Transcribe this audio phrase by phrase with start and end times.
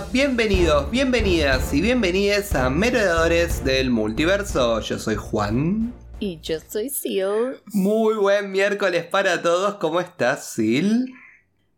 [0.00, 4.80] Hola, bienvenidos, bienvenidas y bienvenidas a Merodeadores del Multiverso.
[4.80, 5.92] Yo soy Juan.
[6.18, 7.60] Y yo soy Sil.
[7.66, 9.74] Muy buen miércoles para todos.
[9.74, 11.12] ¿Cómo estás, Sil?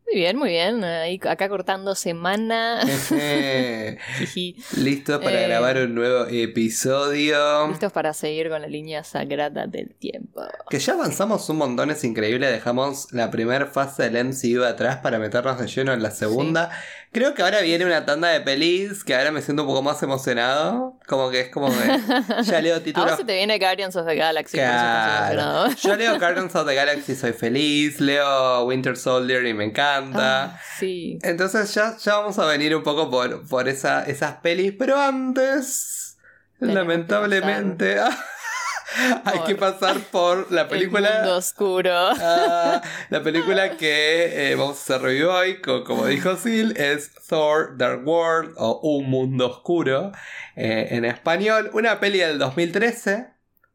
[0.07, 0.85] Muy bien, muy bien.
[0.85, 2.81] Ahí, acá cortando semana.
[4.77, 7.67] Listos para Eh, grabar un nuevo episodio.
[7.69, 10.43] Listos para seguir con la línea sagrada del tiempo.
[10.71, 12.47] Que ya avanzamos un montón, es increíble.
[12.53, 16.71] Dejamos la primera fase del MCU atrás para meternos de lleno en la segunda.
[17.13, 20.03] Creo que ahora viene una tanda de pelis que ahora me siento un poco más
[20.03, 20.99] emocionado.
[21.07, 23.11] Como que es como que ya leo títulos.
[23.11, 24.57] vos se te viene Guardians of the Galaxy.
[24.57, 25.67] Claro.
[25.67, 25.69] emocionado.
[25.83, 28.01] Yo leo Guardians of the Galaxy, soy feliz.
[28.01, 30.45] Leo Winter Soldier y me encanta.
[30.45, 31.19] Ah, sí.
[31.23, 34.73] Entonces ya, ya vamos a venir un poco por, por esa, esas pelis.
[34.79, 36.17] Pero antes,
[36.61, 37.97] lamentablemente,
[39.25, 41.11] hay que pasar por la El película.
[41.19, 42.11] mundo oscuro.
[42.21, 47.13] Ah, la película que eh, vamos a hacer review hoy, co- como dijo Sil, es
[47.29, 50.13] Thor Dark World o Un Mundo Oscuro
[50.57, 51.71] eh, en español.
[51.73, 53.27] Una peli del 2013,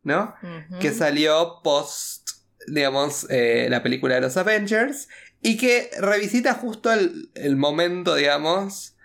[0.04, 0.36] ¿no?
[0.42, 0.80] Ujú.
[0.80, 2.30] Que salió post,
[2.68, 5.08] digamos, eh, la película de los Avengers
[5.42, 8.96] y que revisita justo el, el momento, digamos.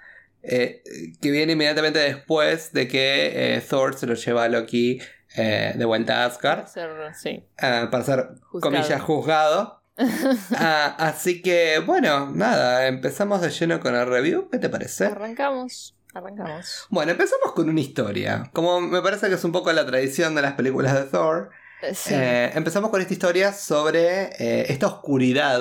[0.43, 0.83] eh,
[1.21, 5.01] que viene inmediatamente después de que Thor se lo lleva a Loki
[5.37, 7.45] eh, de vuelta a Asgard Ser- sí.
[7.61, 8.61] ah, para ser, Juzgado.
[8.77, 9.81] comillas, juzgado.
[10.57, 14.49] Ah, así que, bueno, nada, empezamos de lleno con el review.
[14.51, 15.07] ¿Qué te parece?
[15.07, 15.95] Arrancamos.
[16.15, 16.87] Arrancamos.
[16.91, 18.51] Bueno, empezamos con una historia.
[18.53, 21.51] Como me parece que es un poco la tradición de las películas de Thor.
[21.83, 22.15] Eh, Sí.
[22.15, 25.61] eh, empezamos con esta historia sobre eh, esta oscuridad,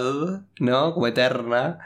[0.59, 0.94] ¿no?
[0.94, 1.80] Como eterna.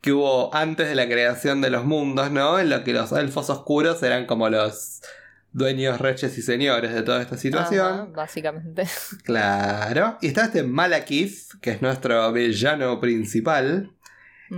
[0.00, 2.58] Que hubo antes de la creación de los mundos, ¿no?
[2.58, 5.02] En lo que los elfos oscuros eran como los
[5.52, 7.86] dueños, reyes y señores de toda esta situación.
[7.86, 8.84] Ajá, básicamente.
[9.24, 10.18] Claro.
[10.20, 13.92] Y está este Malakith, que es nuestro villano principal,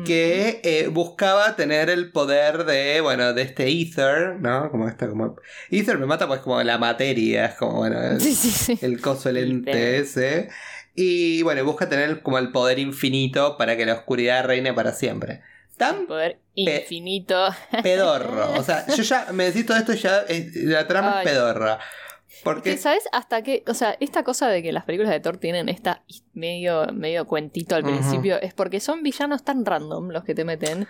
[0.07, 4.71] que eh, buscaba tener el poder de, bueno, de este Ether, ¿no?
[4.71, 5.37] Como esta, como...
[5.71, 8.79] Ether me mata pues como la materia, es como, bueno, el, Sí, sí, sí.
[8.81, 10.49] el coso, el ente ese.
[10.95, 15.43] Y bueno, busca tener como el poder infinito para que la oscuridad reine para siempre.
[15.85, 17.49] Tan Poder infinito.
[17.83, 18.53] pedorro.
[18.59, 21.27] O sea, yo ya me decís todo esto y ya eh, la trama Ay.
[21.27, 21.79] es pedorra.
[21.79, 22.77] Que, Porque...
[22.79, 23.63] ¿Sabes hasta qué?
[23.67, 27.75] O sea, esta cosa de que las películas de Thor tienen esta medio, medio cuentito
[27.77, 30.87] al principio es porque son villanos tan random los que te meten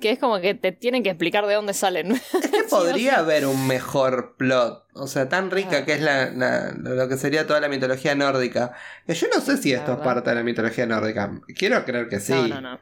[0.00, 2.12] que es como que te tienen que explicar de dónde salen.
[2.12, 4.84] Es que podría haber un mejor plot.
[4.92, 5.84] O sea, tan rica Ah.
[5.86, 8.72] que es la, la- lo que sería toda la mitología nórdica.
[9.08, 11.30] Yo no sé si esto es parte de la mitología nórdica.
[11.56, 12.32] Quiero creer que sí.
[12.34, 12.80] No, no, no.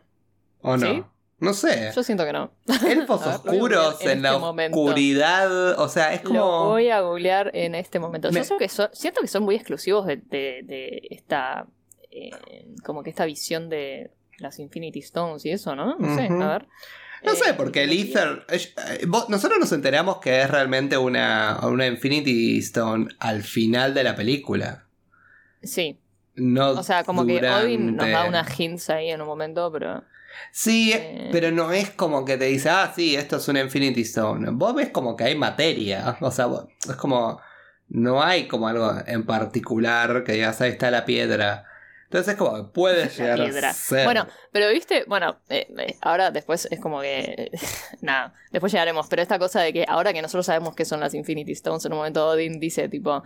[0.63, 0.87] ¿O no?
[0.87, 1.05] ¿Sí?
[1.44, 1.93] No sé.
[1.94, 2.53] Yo siento que no.
[2.88, 4.78] Elfos ver, lo oscuros en en, la este momento.
[4.81, 5.78] oscuridad.
[5.81, 6.69] O sea, es Lo como.
[6.71, 8.31] voy a googlear en este momento.
[8.32, 11.66] Me- Yo sé que son, siento que son muy exclusivos de, de- de esta.
[12.10, 12.31] eh,
[12.84, 15.97] como que esta visión de las Infinity Stones y eso, ¿no?
[15.97, 16.66] No sé, a ver.
[17.22, 18.44] No sé, Eh, porque el Ether.
[18.49, 24.04] eh, vos- Nosotros nos enteramos que es realmente una, una Infinity Stone al final de
[24.04, 24.84] la película.
[25.62, 25.99] Sí,
[26.34, 30.03] No o sea, como que Odin nos da unas hints ahí en un momento, pero.
[30.53, 31.28] Sí, Eh.
[31.33, 34.50] pero no es como que te dice, ah, sí, esto es una Infinity Stone.
[34.53, 36.17] Vos ves como que hay materia.
[36.21, 37.41] O sea, vos- es como.
[37.89, 41.67] No hay como algo en particular que digas, ahí está la piedra.
[42.05, 43.71] Entonces es como que puede llegar piedra.
[43.71, 44.05] a ser.
[44.05, 47.51] Bueno, pero viste, bueno, eh, eh, ahora después es como que.
[48.01, 49.06] nada, después llegaremos.
[49.09, 51.93] Pero esta cosa de que ahora que nosotros sabemos qué son las Infinity Stones, en
[51.93, 53.22] un momento Odin dice, tipo.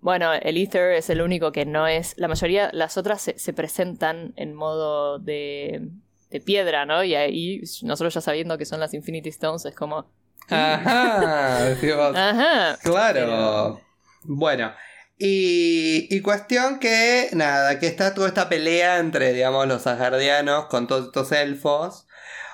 [0.00, 2.14] Bueno, el Ether es el único que no es.
[2.18, 5.88] La mayoría, las otras se, se presentan en modo de,
[6.30, 7.02] de piedra, ¿no?
[7.04, 10.10] Y ahí, nosotros ya sabiendo que son las Infinity Stones, es como.
[10.48, 12.78] Ajá, decimos, Ajá.
[12.82, 13.12] claro.
[13.14, 13.80] pero-
[14.24, 14.72] Bueno,
[15.18, 20.86] y, y cuestión que, nada, que está toda esta pelea entre, digamos, los asgardianos con
[20.86, 22.06] todos estos elfos.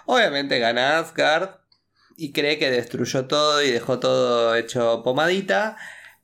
[0.07, 1.51] Obviamente gana Asgard
[2.17, 5.77] y cree que destruyó todo y dejó todo hecho pomadita.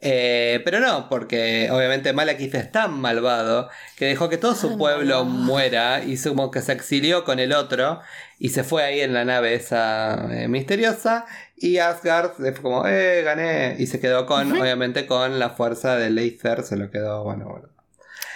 [0.03, 5.27] Eh, pero no, porque obviamente Malekith es tan malvado que dejó que todo su pueblo
[5.27, 8.01] muera y como que se exilió con el otro
[8.39, 13.23] y se fue ahí en la nave esa eh, misteriosa y Asgard fue como, eh,
[13.23, 17.51] gané y se quedó con, obviamente con la fuerza del Aether, se lo quedó, bueno,
[17.51, 17.80] bueno.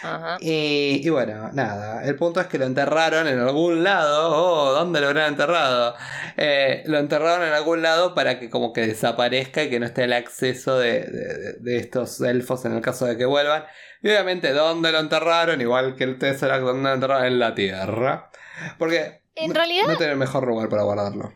[0.04, 0.36] Ajá.
[0.40, 4.30] Y, y bueno, nada, el punto es que lo enterraron en algún lado.
[4.36, 5.94] Oh, ¿dónde lo habrán enterrado?
[6.36, 10.04] Eh, lo enterraron en algún lado para que como que desaparezca y que no esté
[10.04, 13.64] el acceso de, de- de estos elfos en el caso de que vuelvan.
[14.02, 15.60] Y obviamente, ¿dónde lo enterraron?
[15.62, 17.24] Igual que el Tesseract, ¿dónde lo enterraron?
[17.26, 18.30] En la Tierra.
[18.78, 21.32] Porque En no- realidad- no tiene mejor lugar para guardarlo.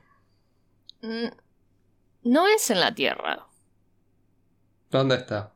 [1.01, 1.29] Mm,
[2.25, 3.47] No es en la Tierra.
[4.91, 5.53] ¿Dónde está?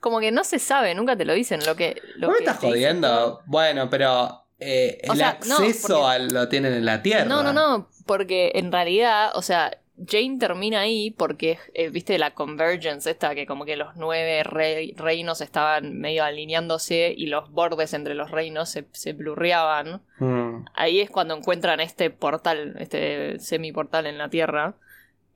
[0.00, 1.60] Como que no se sabe, nunca te lo dicen.
[1.66, 3.40] Lo que, lo ¿No me que estás jodiendo?
[3.46, 7.24] Bueno, pero eh, el sea, no, acceso porque- al- lo tienen en la Tierra.
[7.24, 12.32] No, no, no, porque en realidad, o sea, Jane termina ahí porque, eh, viste, la
[12.32, 18.14] convergence esta, que como que los nueve reinos estaban medio alineándose y los bordes entre
[18.14, 20.02] los reinos se, se blurreaban.
[20.20, 20.66] Mm.
[20.74, 24.74] Ahí es cuando encuentran este portal, este semi-portal en la Tierra.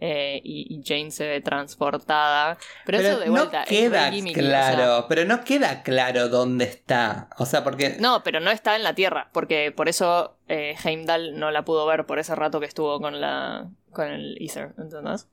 [0.04, 2.58] Eh, y, y Jane se ve transportada.
[2.84, 3.62] Pero, Pero eso de no vuelta.
[3.62, 7.28] es re queda o claro, sea, pero no queda claro dónde está.
[7.38, 9.30] O sea, porque no, pero no está en la Tierra.
[9.32, 13.20] Porque por eso eh, Heimdall no la pudo ver por ese rato que estuvo con
[13.20, 13.68] la.
[13.92, 15.28] con el Ether, ¿entendés?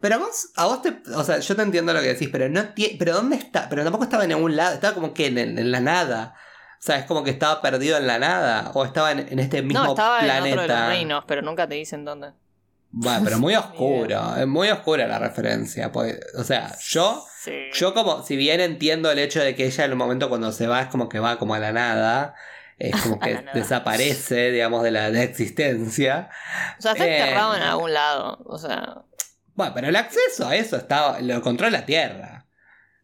[0.00, 1.02] Pero a vos, a vos te.
[1.14, 2.62] O sea, yo te entiendo lo que decís, pero no
[2.98, 3.68] Pero ¿dónde está?
[3.68, 4.72] Pero tampoco estaba en ningún lado.
[4.72, 6.34] Estaba como que en, en la nada.
[6.78, 8.70] O sea, es como que estaba perdido en la nada.
[8.72, 10.48] O estaba en, en este mismo no, estaba en planeta.
[10.48, 12.32] otro de los reinos, pero nunca te dicen dónde.
[12.96, 14.36] Bueno, pero muy oscuro.
[14.36, 15.90] es muy oscura la referencia.
[15.90, 17.24] pues, o sea, yo.
[17.42, 17.52] Sí.
[17.74, 20.66] Yo como, si bien entiendo el hecho de que ella en un momento cuando se
[20.66, 22.34] va es como que va como a la nada.
[22.78, 26.30] Es como que la desaparece, digamos, de la de existencia.
[26.78, 27.18] O sea, está Eh.
[27.20, 28.38] enterrado en algún lado.
[28.46, 29.02] O sea,
[29.54, 32.33] Bueno, pero el acceso a eso estaba, lo encontró la Tierra.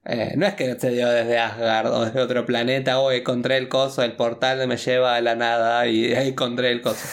[0.05, 3.69] Eh, no es que se dio desde Asgard o desde otro planeta, o encontré el
[3.69, 7.07] coso, el portal me lleva a la nada y ahí encontré el coso.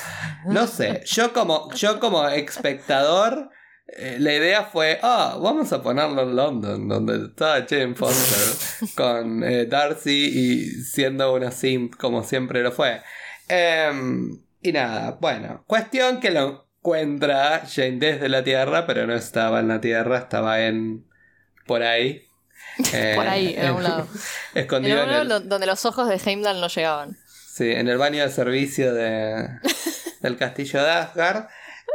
[0.45, 3.49] No sé, yo como, yo como espectador,
[3.87, 9.43] eh, la idea fue, ah, vamos a ponerlo en London, donde está Jane Foster con
[9.43, 13.01] eh, Darcy y siendo una simp como siempre lo fue.
[13.49, 19.59] Em, y nada, bueno, cuestión que lo encuentra Jane desde la Tierra, pero no estaba
[19.59, 21.05] en la Tierra, estaba en...
[21.65, 22.26] por ahí.
[22.93, 24.07] Eh, por ahí, en algún lado.
[24.53, 27.17] En Escondido algún en el, lado donde los ojos de Heimdall no llegaban.
[27.51, 29.47] sí, en el baño de servicio de,
[30.21, 31.47] del castillo de Asgard.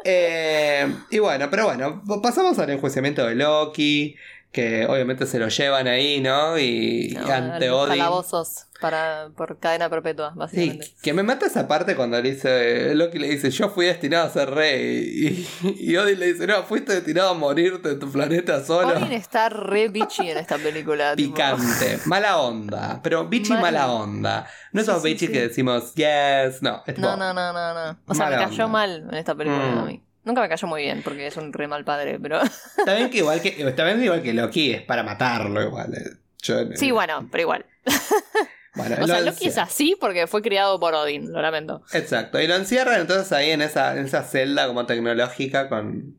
[0.05, 4.17] Eh, y bueno, pero bueno, pasamos al enjuiciamiento de Loki,
[4.51, 6.59] que obviamente se lo llevan ahí, ¿no?
[6.59, 7.99] Y No, ante los Odin.
[7.99, 10.87] calabozos para, por cadena perpetua, Sí, básicamente.
[11.03, 14.31] que me mata esa parte cuando le dice, Loki le dice, yo fui destinado a
[14.31, 15.47] ser rey.
[15.63, 18.89] Y, y Odin le dice, no, fuiste destinado a morirte en tu planeta solo.
[18.89, 21.15] Odin está re bitchy en esta película.
[21.17, 23.63] Picante, mala onda, pero bichi Mal.
[23.63, 24.47] mala onda.
[24.73, 25.33] No esos Sí, sí, bichis sí.
[25.33, 26.83] que decimos yes, no.
[26.87, 27.99] es No, no, no, no, no.
[28.07, 28.73] O sea, Mala me cayó onda.
[28.79, 29.79] mal en esta película Mm.
[29.79, 30.03] a mí.
[30.25, 32.41] Nunca me cayó muy bien porque es un re mal padre, pero.
[32.43, 35.95] Está bien que igual que, está bien que igual que Loki es para matarlo igual.
[35.95, 36.17] eh.
[36.43, 37.67] Yo- Sí, bueno, pero igual.
[38.75, 41.83] bueno, O lo sea, Loki es así porque fue criado por Odin, lo lamento.
[41.93, 46.19] Exacto, y lo encierran entonces ahí en esa, en esa celda como tecnológica con,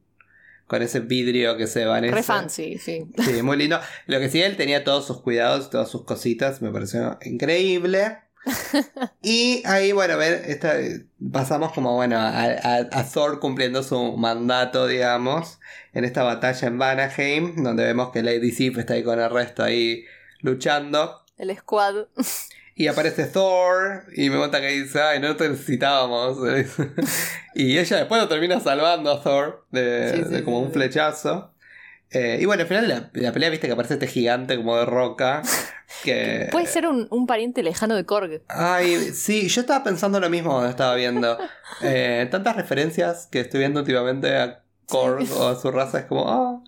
[0.68, 2.14] con ese vidrio que se vanece.
[2.16, 3.06] Re fancy, sí.
[3.24, 3.80] Sí, muy lindo.
[4.06, 8.18] Lo que sí, él tenía todos sus cuidados, todas sus cositas, me pareció increíble.
[9.22, 10.74] Y ahí, bueno, ver, esta,
[11.32, 15.60] pasamos como, bueno, a, a- a Thor cumpliendo su mandato, digamos,
[15.94, 19.64] en esta batalla en Vanaheim, donde vemos que Lady Sif está ahí con el resto
[19.64, 20.04] ahí
[20.42, 21.23] luchando.
[21.38, 22.08] El squad.
[22.76, 26.38] Y aparece Thor y me cuenta que dice, ay, no te necesitábamos.
[27.56, 30.72] y ella después lo termina salvando a Thor de, Sí, sí, de como sí, un
[30.72, 31.54] flechazo.
[32.10, 34.56] Eh, y bueno, al final de la, de la pelea viste que aparece este gigante
[34.58, 35.42] como de roca.
[36.04, 36.48] Que...
[36.52, 38.42] Puede ser un, un pariente lejano de Korg.
[38.48, 41.38] Ay, sí, yo estaba pensando lo mismo cuando estaba viendo.
[41.82, 44.63] Eh, tantas referencias que estoy viendo últimamente a
[44.94, 46.30] Korg o a su raza es como...
[46.30, 46.64] ah.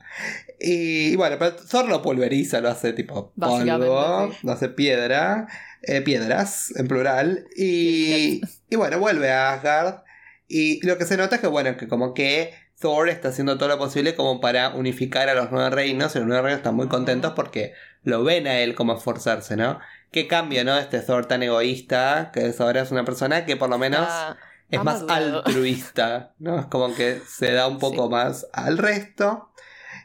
[0.60, 4.38] Y, y bueno, pero Thor lo pulveriza, lo hace tipo polvo, sí.
[4.44, 5.48] lo hace piedra,
[5.82, 7.46] eh, piedras en plural.
[7.56, 10.04] Y, y bueno, vuelve a Asgard.
[10.48, 13.70] Y lo que se nota es que, bueno, que como que Thor está haciendo todo
[13.70, 16.16] lo posible como para unificar a los nueve reinos.
[16.16, 19.80] Y los nueve reinos están muy contentos porque lo ven a él como esforzarse, ¿no?
[20.12, 20.78] Qué cambio, ¿no?
[20.78, 24.38] Este Thor tan egoísta, que ahora es una persona que por lo menos Ah,
[24.70, 26.60] es más altruista, ¿no?
[26.60, 28.10] Es como que se da un poco Sí.
[28.12, 29.50] más al resto.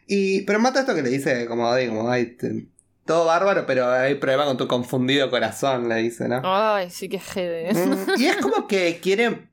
[0.07, 2.67] Y, pero mata esto que le dice, como, ay, como, ay, te-
[3.07, 6.41] todo bárbaro, pero hay problema con tu confundido corazón, le dice, ¿no?
[6.45, 7.73] Ay, sí que jede.
[7.75, 9.49] Mm, y es como que quiere.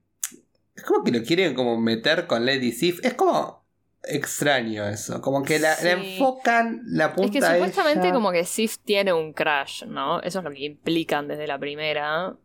[0.75, 2.99] Es como que lo quieren como meter con Lady Sif.
[3.03, 3.65] Es como
[4.03, 5.21] extraño eso.
[5.21, 5.87] Como que la, la Sí.
[5.89, 8.13] enfocan la punta Es que supuestamente ella.
[8.13, 10.21] como que Sif tiene un crash, ¿no?
[10.21, 12.35] Eso es lo que implican desde la primera.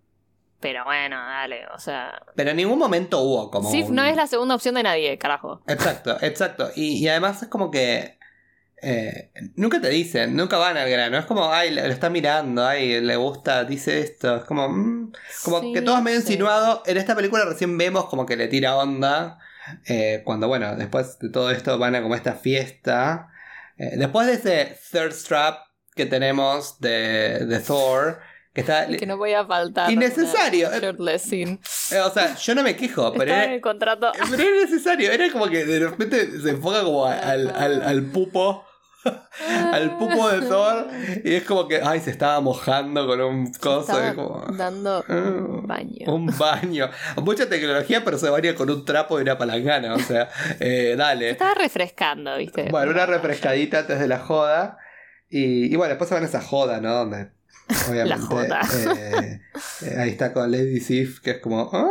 [0.62, 2.22] Pero bueno, dale, o sea...
[2.34, 3.70] Pero en ningún momento hubo como.
[3.70, 5.60] Sif un- no es la segunda opción de nadie, carajo.
[5.66, 6.70] Exacto, exacto.
[6.74, 8.16] Y, y además es como que.
[8.80, 11.18] eh, nunca te dicen, nunca van al grano.
[11.18, 14.36] Es como, ay, lo, lo está mirando, ay, le gusta, dice esto.
[14.36, 15.12] Es como, mm,
[15.44, 16.26] como Sí, que todo es medio sí.
[16.28, 16.82] insinuado.
[16.86, 19.38] En esta película recién vemos como que le tira onda.
[19.86, 23.28] eh, cuando, bueno, después de todo esto van a como esta fiesta.
[23.78, 25.58] Eh, después de ese thirst trap
[25.94, 28.20] que tenemos de, de Thor,
[28.54, 28.86] que está.
[28.98, 29.90] Que no voy a faltar.
[29.90, 30.70] Innecesario.
[30.72, 33.32] eh, o sea, yo no me quejo, pero.
[33.32, 34.12] Era- en el contrato.
[34.30, 38.64] pero era necesario, era como que de repente se enfoca como al, al, al pupo
[39.72, 40.86] al pupo de Thor
[41.24, 43.98] y es como que, ay, se estaba mojando con un coso.
[44.14, 46.06] Como, dando "Ah, un baño.
[46.14, 46.88] Un baño.
[47.16, 49.94] Mucha tecnología, pero se baña con un trapo y una palangana.
[49.94, 50.28] O sea,
[50.60, 51.30] eh, dale.
[51.30, 52.68] Estaba refrescando, ¿viste?
[52.70, 54.78] Bueno, una refrescadita antes de la joda.
[55.28, 56.92] Y, y bueno, después se van a esa joda, ¿no?
[56.94, 57.30] Donde,
[57.90, 58.48] obviamente.
[58.48, 58.60] La
[58.94, 59.40] eh,
[59.82, 61.90] eh, ahí está con Lady Sif, que es como, ¿ah?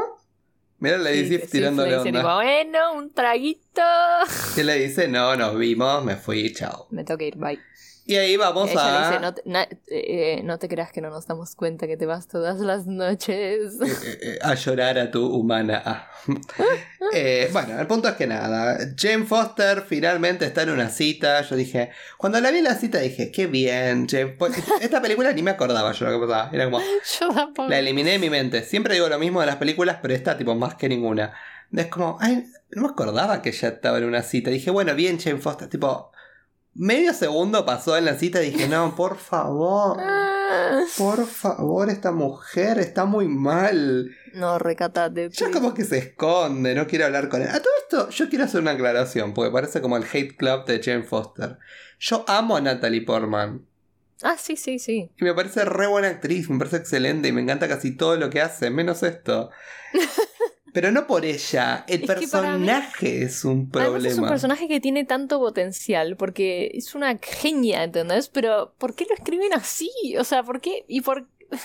[0.79, 2.11] Mira a Lady Sí, Sif que tirándole onda.
[2.21, 3.81] tipo, bueno, un traguito.
[4.57, 6.87] Y le dice, no, nos vimos, me fui, chao.
[6.89, 7.59] Me tengo que ir, bye.
[8.11, 9.01] Y ahí vamos Ella a.
[9.01, 11.95] le dice, no te, na- eh, no te creas que no nos damos cuenta que
[11.97, 13.73] te vas todas las noches.
[13.81, 15.81] eh, eh, eh, a llorar a tu humana.
[15.85, 16.07] Ah.
[17.13, 18.77] Eh, bueno, el punto es que nada.
[18.95, 21.41] Jane Foster finalmente está en una cita.
[21.41, 24.07] Yo dije, cuando la vi en la cita dije, qué bien.
[24.07, 24.37] Jane
[24.81, 26.49] Esta película ni me acordaba yo lo que pasaba.
[26.53, 26.79] Era como,
[27.19, 27.67] Yo tampoco.
[27.69, 28.63] la eliminé de mi mente.
[28.63, 31.33] Siempre digo lo mismo de las películas, pero esta tipo más que ninguna.
[31.75, 34.49] Es como, ay, no me acordaba que ella estaba en una cita.
[34.51, 35.67] Dije, bueno, bien Jane Foster.
[35.69, 36.11] Tipo,
[36.73, 39.97] medio segundo pasó en la cita y dije, no, por favor.
[40.97, 44.11] Por favor, esta mujer está muy mal.
[44.33, 45.29] No, recatate.
[45.29, 45.51] Ya please.
[45.53, 47.47] como que se esconde, no quiere hablar con él.
[47.47, 50.81] A todo esto, yo quiero hacer una aclaración, porque parece como el hate club de
[50.83, 51.57] Jane Foster.
[51.99, 53.65] Yo amo a Natalie Portman.
[54.23, 55.09] Ah, sí, sí, sí.
[55.17, 58.29] Y me parece re buena actriz, me parece excelente y me encanta casi todo lo
[58.29, 59.49] que hace, menos esto.
[60.73, 64.07] Pero no por ella, el Es mí- personaje es un problema.
[64.07, 68.29] es un personaje que tiene tanto potencial porque es una genia, ¿entendés?
[68.29, 69.91] Pero ¿por qué lo escriben así?
[70.17, 70.85] O sea, ¿por qué?
[70.87, 71.27] Y por...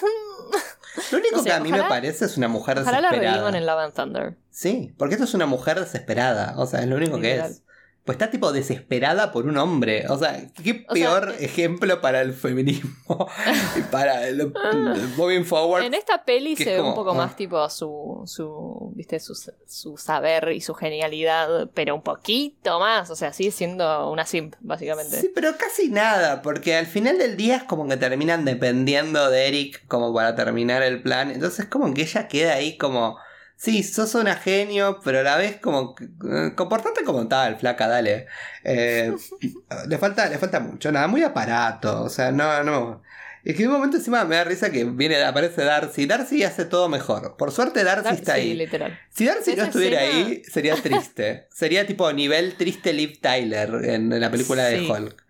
[1.13, 3.37] Lo único no sé, que a mí me parece es una mujer Ojalá la desesperada.
[3.37, 4.37] revivan en Love and Thunder.
[4.51, 6.55] Sí, porque esto es una mujer desesperada.
[6.57, 7.63] O sea, es lo único que es.
[8.07, 10.07] Pues está tipo desesperada por un hombre.
[10.09, 12.93] O sea, qué O peor eh, ejemplo para el feminismo.
[13.77, 14.53] y para el, el
[15.17, 15.83] moving forward.
[15.83, 17.15] En esta peli se ve como, un poco ah.
[17.15, 19.35] más tipo su, su, viste, su,
[19.67, 24.55] su saber y su genialidad, pero un poquito más, o sea, sigue siendo una simp,
[24.61, 25.21] básicamente.
[25.21, 29.49] Sí, pero casi nada, porque al final del día es como que terminan dependiendo de
[29.49, 31.33] Eric como para terminar el plan.
[31.33, 33.19] Entonces como que ella queda ahí como,
[33.57, 38.27] sí, sos una genio, pero a la vez como, eh, comportate como tal, flaca, dale.
[38.65, 39.13] Eh,
[39.89, 43.03] le, falta, le falta mucho, nada, muy aparato, o sea, no, no.
[43.45, 46.07] Es que en un momento encima me da risa que viene, aparece Darcy.
[46.07, 47.37] Darcy hace todo mejor.
[47.37, 48.55] Por suerte Darcy Dar- está sí, ahí.
[48.55, 48.99] literal.
[49.09, 51.47] Si Darcy no estuviera escena- ahí, sería triste.
[51.53, 54.91] sería tipo nivel triste Liv Tyler en, en la película de Sí.
[54.91, 55.25] Hulk.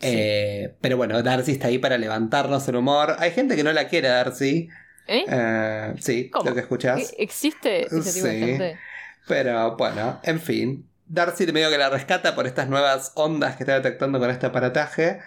[0.00, 3.16] Eh, pero bueno, Darcy está ahí para levantarnos el humor.
[3.18, 4.68] Hay gente que no la quiere, Darcy.
[5.06, 5.24] ¿Eh?
[5.28, 6.48] Eh, sí, ¿Cómo?
[6.48, 7.12] lo que escuchas.
[7.12, 8.40] ¿E- ¿Existe ese tipo de Sí.
[8.40, 8.78] gente?
[9.28, 10.88] Pero bueno, en fin.
[11.08, 15.20] Darcy medio que la rescata por estas nuevas ondas que está detectando con este aparataje.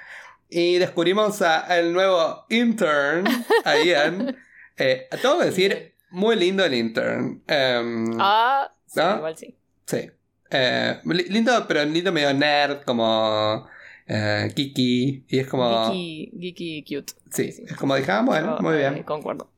[0.50, 3.26] Y descubrimos a el nuevo intern,
[3.66, 4.36] a Ian.
[4.78, 7.42] Eh, tengo que decir, muy lindo el intern.
[7.48, 9.18] Em, Ah, sí, ¿No?
[9.18, 9.56] igual sí.
[9.86, 10.10] Sí.
[10.52, 13.68] Eh, li- lindo, pero lindo medio nerd, como
[14.08, 15.24] eh, Kiki.
[15.28, 15.92] Y es como.
[15.92, 17.14] Geeky, geeky cute.
[17.32, 19.04] Sí, es como dije, ah, bueno, Yo, muy bien.
[19.04, 19.50] concuerdo.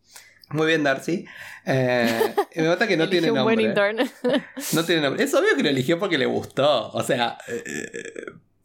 [0.53, 1.25] Muy bien, Darcy.
[1.65, 3.55] Eh, me nota que no tiene un nombre.
[3.55, 3.97] buen intern.
[4.73, 5.23] No tiene nombre.
[5.23, 6.89] Es obvio que lo eligió porque le gustó.
[6.91, 7.37] O sea.
[7.47, 7.61] eh,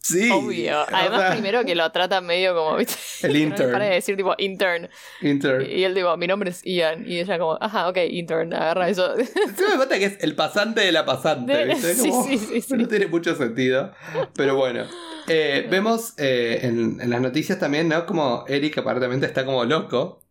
[0.00, 0.30] sí.
[0.30, 0.82] Obvio.
[0.82, 2.94] O Además, sea, primero que lo trata medio como, ¿viste?
[3.22, 3.72] El no intern.
[3.72, 4.88] para de decir tipo intern.
[5.20, 5.66] Intern.
[5.68, 7.04] Y él digo, mi nombre es Ian.
[7.06, 9.14] Y ella como, ajá, ok, intern, agarra eso.
[9.16, 11.64] Sí, me nota que es el pasante de la pasante.
[11.66, 11.94] ¿viste?
[11.94, 12.74] sí, Como- sí, sí, sí.
[12.74, 13.92] No tiene mucho sentido.
[14.34, 14.84] Pero bueno.
[15.28, 18.06] Eh, vemos en, en las noticias también, ¿no?
[18.06, 20.22] Como Eric aparentemente está como loco.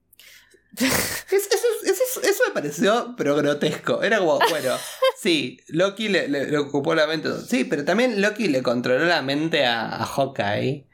[1.32, 4.02] Es- eso, eso- eso me pareció, pero grotesco.
[4.04, 4.76] Era como, bueno,
[5.18, 7.30] sí, Loki le, le- le ocupó la mente.
[7.48, 10.88] Sí, pero también Loki le controló la mente a, a Hawkeye.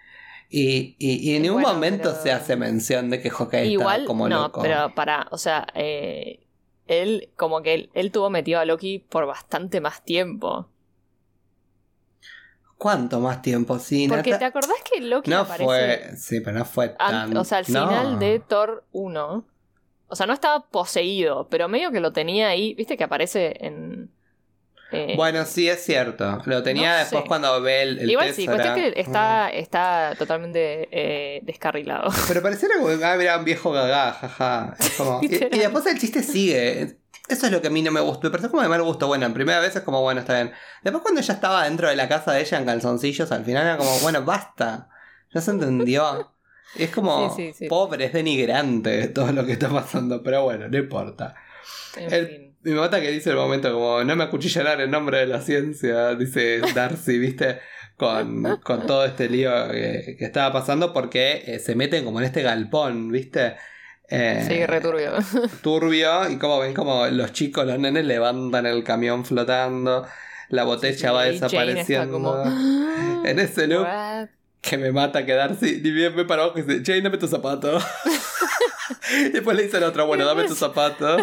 [0.50, 4.06] Y, y- y en ningún Bueno, momento pero- se hace mención de que Hawkeye Igual,
[4.06, 4.62] como no, loco.
[4.62, 6.46] pero para, o sea, eh,
[6.88, 10.68] él como que él, él tuvo metido a Loki por bastante más tiempo.
[12.78, 13.78] ¿Cuánto más tiempo?
[13.78, 17.38] Sí, Porque te acordás que Loki No aparece fue, sí, pero no fue an- tan...
[17.38, 17.88] o sea, al no.
[17.88, 19.46] final de Thor 1.
[20.12, 24.12] O sea, no estaba poseído, pero medio que lo tenía ahí, viste que aparece en...
[24.92, 26.42] eh, Bueno, sí, es cierto.
[26.46, 27.28] Lo tenía no después sé.
[27.28, 32.10] cuando ve el, el Igual sí, cuestión que está, está totalmente eh, descarrilado.
[32.28, 34.76] Pero pareciera como, ah, mira, un viejo gagá, jaja.
[34.80, 36.98] Es como- y después el chiste sigue.
[37.30, 38.24] Eso es lo que a mí no me gustó.
[38.28, 39.08] Me pareció como de mal gusto.
[39.08, 40.52] Bueno, en primera vez es como, bueno, está bien.
[40.84, 43.78] Después cuando ella estaba dentro de la casa de ella en calzoncillos, al final era
[43.78, 44.90] como, bueno, basta.
[45.34, 46.34] Ya se entendió.
[46.76, 47.68] Es como, Sí, sí, sí.
[47.68, 50.22] pobre, es denigrante todo lo que está pasando.
[50.24, 51.36] Pero bueno, no importa.
[51.98, 52.52] En El- fin.
[52.64, 56.14] Mi mata que dice el momento como, no me acuchillarán en nombre de la ciencia,
[56.14, 57.58] dice Darcy, ¿viste?
[57.98, 62.26] Con, con todo este lío que, que estaba pasando porque eh, se meten como en
[62.28, 63.56] este galpón, ¿viste?
[64.10, 65.14] Eh, Sí, returbio.
[65.64, 70.06] turbio y como ven como los chicos, los nenes levantan el camión flotando,
[70.50, 72.12] la botella va desapareciendo.
[72.14, 72.36] como,
[73.26, 74.28] En ese loop "What?".
[74.62, 75.80] Que me mata quedarse.
[75.82, 77.80] Ni bien me para abajo y dice, Jane, dame tu zapato.
[79.34, 81.18] Después le dice al otro, bueno, dame tu zapato.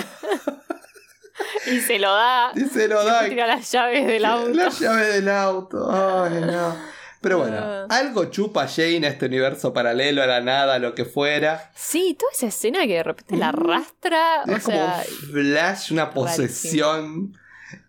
[1.67, 2.53] Y se lo da.
[2.55, 3.27] Y se lo da.
[3.27, 4.51] Y tira las llaves del auto.
[4.55, 5.89] Las llaves del auto.
[5.91, 6.77] Ay, no.
[7.21, 11.05] Pero bueno, algo chupa Jane a este universo paralelo, a la nada, a lo que
[11.05, 11.73] fuera.
[11.75, 14.45] Sí, toda esa escena que de repente la arrastra.
[14.47, 17.37] Es o como sea, un flash, una posesión.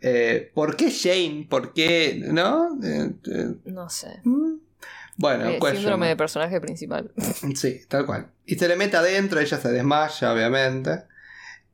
[0.02, 1.46] Eh, ¿Por qué Jane?
[1.48, 2.20] ¿Por qué?
[2.26, 2.70] ¿No?
[2.84, 4.20] Eh, eh, no sé.
[4.24, 4.69] mm.
[5.20, 7.12] Bueno, Eh, síndrome de personaje principal.
[7.56, 8.32] Sí, tal cual.
[8.46, 11.04] Y se le mete adentro, ella se desmaya, obviamente.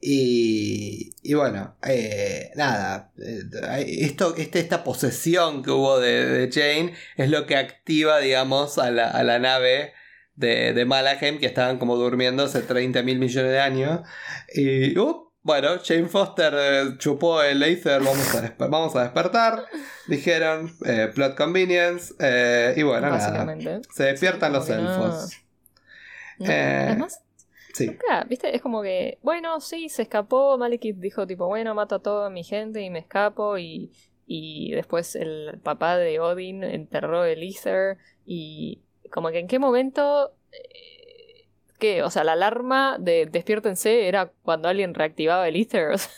[0.02, 6.94] Y, y bueno, eh, nada, eh, esto, este, esta posesión que hubo de, de Jane
[7.18, 9.94] es lo que activa, digamos, a la, a la nave
[10.36, 14.02] de, de que estaban como durmiendo hace 30 mil millones de años.
[14.54, 19.64] Y, uh, bueno, Jane Foster eh, chupó el laser, vamos a, desper- vamos a despertar,
[20.08, 23.48] dijeron, eh, plot convenience, eh, y bueno, nada,
[23.94, 25.32] se despiertan los que no- elfos.
[26.40, 27.22] No, Eh, Además,
[27.76, 27.88] Sí.
[27.88, 30.58] nunca, viste, es como que, bueno, sí, se escapó.
[30.58, 33.58] Malekith dijo, tipo, bueno, mato a toda mi gente y me escapo.
[33.58, 33.92] Y,
[34.26, 37.98] y después el papá de Odin enterró el Ether.
[38.26, 40.34] Y como que en qué momento.
[41.76, 42.04] Eh, ¿Qué?
[42.04, 45.92] O sea, la alarma de despiértense era cuando alguien reactivaba el Ether.
[45.92, 46.12] o sea,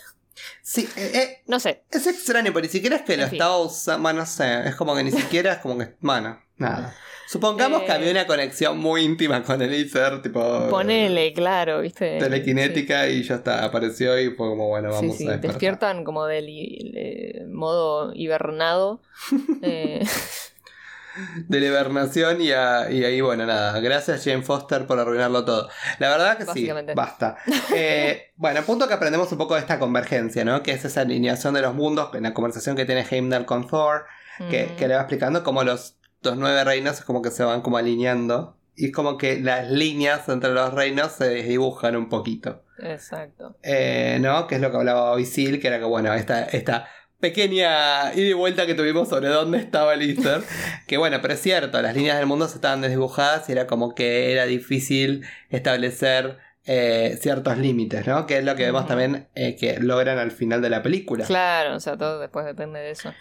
[0.62, 1.84] Sí, eh, eh, no sé.
[1.92, 3.34] es extraño, pero ni siquiera es que lo fin.
[3.36, 6.94] estaba usando, bueno, no sé, es como que ni siquiera es como que, bueno, nada.
[7.28, 7.92] Supongamos que Eh.
[7.92, 10.70] había una conexión muy íntima con el Ether, tipo...
[10.70, 12.20] Ponele, claro, viste.
[12.20, 15.52] Telequinética y ya está, apareció y fue como, bueno, Sí, vamos sí, a despertar.
[15.52, 19.02] despiertan como del eh, modo hibernado.
[21.48, 23.80] De la hibernación y, a- y ahí, bueno, nada.
[23.80, 25.70] Gracias Jane Foster por arruinarlo todo.
[26.00, 27.38] La verdad que sí, basta.
[27.76, 30.64] Eh, bueno, punto que aprendemos un poco de esta convergencia, ¿no?
[30.64, 34.06] Que es esa alineación de los mundos, en la conversación que tiene Heimdall con Thor.
[34.50, 37.44] que, mm, que le va explicando cómo los, los nueve reinos es como que se
[37.44, 38.56] van como alineando.
[38.76, 42.64] Y es como que las líneas entre los reinos se desdibujan un poquito.
[42.78, 43.58] Exacto.
[43.64, 44.46] Eh, ¿No?
[44.46, 46.88] Que es lo que hablaba Visil, que era que, bueno, esta, esta
[47.20, 50.42] pequeña ida y vuelta que tuvimos sobre dónde estaba el Easter.
[50.88, 53.96] que bueno, pero es cierto, las líneas del mundo se estaban desdibujadas y era como
[53.96, 58.26] que era difícil establecer eh, ciertos límites, ¿no?
[58.26, 61.26] Que es lo que vemos también eh, que logran al final de la película.
[61.26, 63.14] Claro, o sea, todo después depende de eso.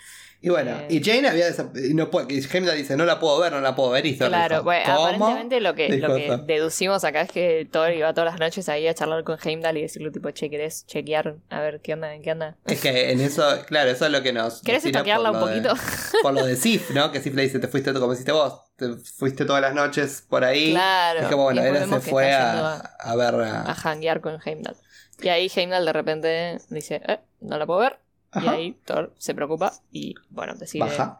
[0.42, 0.87] Y bueno, Eh.
[0.90, 1.46] y Jane había
[1.94, 4.05] no puede, y Heimdall dice, no la puedo ver, no la puedo ver.
[4.07, 8.33] Y Claro, bueno, aparentemente lo que, lo que deducimos acá es que Thor iba todas
[8.33, 11.37] las noches ahí a charlar con Heimdall y decirle tipo, che, ¿querés chequear?
[11.51, 12.14] A ver, ¿qué onda?
[12.14, 12.57] ¿En qué anda?
[12.66, 14.61] Es que en eso, claro, eso es lo que nos.
[14.62, 15.75] ¿Querés estoquearla un de- poquito?
[16.22, 17.11] por lo de Sif, ¿no?
[17.11, 20.22] Que Sif le dice, te fuiste tú como hiciste vos, te fuiste todas las noches
[20.29, 20.72] por ahí.
[20.72, 21.20] Claro.
[21.20, 23.62] Es como, bueno, él se fue a, a ver a.
[23.70, 24.77] a janguear con Heimdall.
[25.22, 27.99] Y ahí Heimdall de repente dice, eh, no la puedo ver.
[28.34, 31.18] Y ahí Thor se preocupa y, bueno, decide, baja.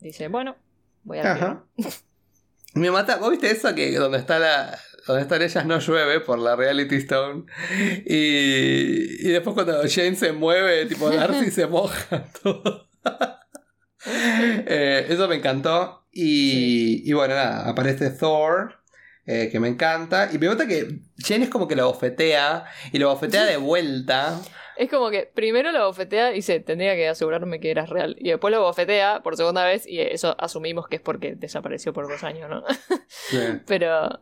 [0.00, 0.56] dice, bueno,
[1.04, 1.64] voy a Ajá.
[2.76, 4.78] Me mata, ¿vos viste eso que donde está la.
[5.06, 7.46] Donde están ellas no llueve por la Reality Stone.
[8.04, 12.86] Y, y después cuando Jane se mueve, tipo Darcy se moja todo.
[14.08, 16.06] Eh, eso me encantó.
[16.12, 18.76] Y, y bueno, nada, aparece Thor,
[19.24, 20.30] eh, que me encanta.
[20.32, 24.40] Y me gusta que Jane es como que lo bofetea y lo bofetea de vuelta.
[24.76, 28.16] Es como que primero lo bofetea y dice, tendría que asegurarme que eras real.
[28.18, 32.08] Y después lo bofetea por segunda vez y eso asumimos que es porque desapareció por
[32.08, 32.62] dos años, ¿no?
[33.08, 33.38] Sí.
[33.66, 34.20] pero,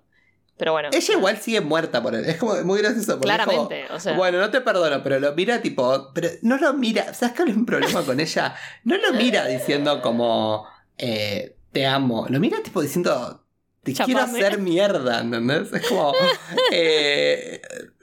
[0.56, 0.90] pero bueno.
[0.92, 2.24] Ella igual sigue muerta por él.
[2.24, 3.12] Es como muy gracioso.
[3.12, 4.16] como, Claramente, o sea.
[4.16, 6.12] Bueno, no te perdono, pero lo mira tipo.
[6.14, 7.12] Pero no lo mira.
[7.14, 8.54] ¿Sabes cuál es un problema con ella?
[8.84, 10.66] No lo mira diciendo como.
[10.98, 12.26] eh, te amo.
[12.28, 13.43] Lo mira tipo diciendo.
[13.84, 14.38] Te quiero Chapame.
[14.40, 15.72] hacer mierda, ¿entendés?
[15.72, 16.12] Es como.
[16.72, 17.60] eh,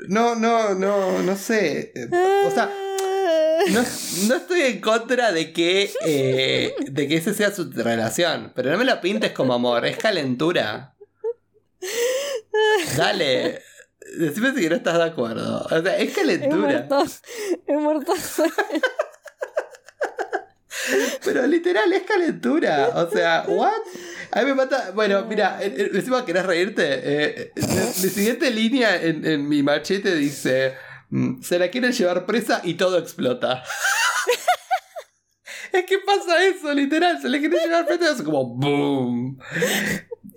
[0.08, 1.92] no, no, no, no sé.
[2.46, 2.70] O sea,
[3.72, 3.82] no,
[4.28, 5.92] no estoy en contra de que.
[6.06, 8.52] eh, de que esa sea su relación.
[8.56, 9.86] Pero no me lo pintes como amor.
[9.86, 10.96] Es calentura.
[12.98, 13.62] Dale.
[14.18, 15.66] Decime si no estás de acuerdo.
[15.72, 16.56] O sea, es He calentura.
[16.58, 17.04] muerto.
[17.68, 18.14] He muerto.
[21.26, 22.90] Pero literal, es calentura.
[22.96, 23.72] O sea, ¿what?
[24.32, 24.92] A mí me mata.
[24.92, 26.84] Bueno, mira, encima querés reírte.
[26.86, 30.76] Eh, la, la siguiente línea en, en mi machete dice:
[31.10, 33.64] mm, Se la quieren llevar presa y todo explota.
[35.74, 37.22] es que pasa eso, literal.
[37.22, 39.38] Se la quieren llevar presa y hace como ¡boom!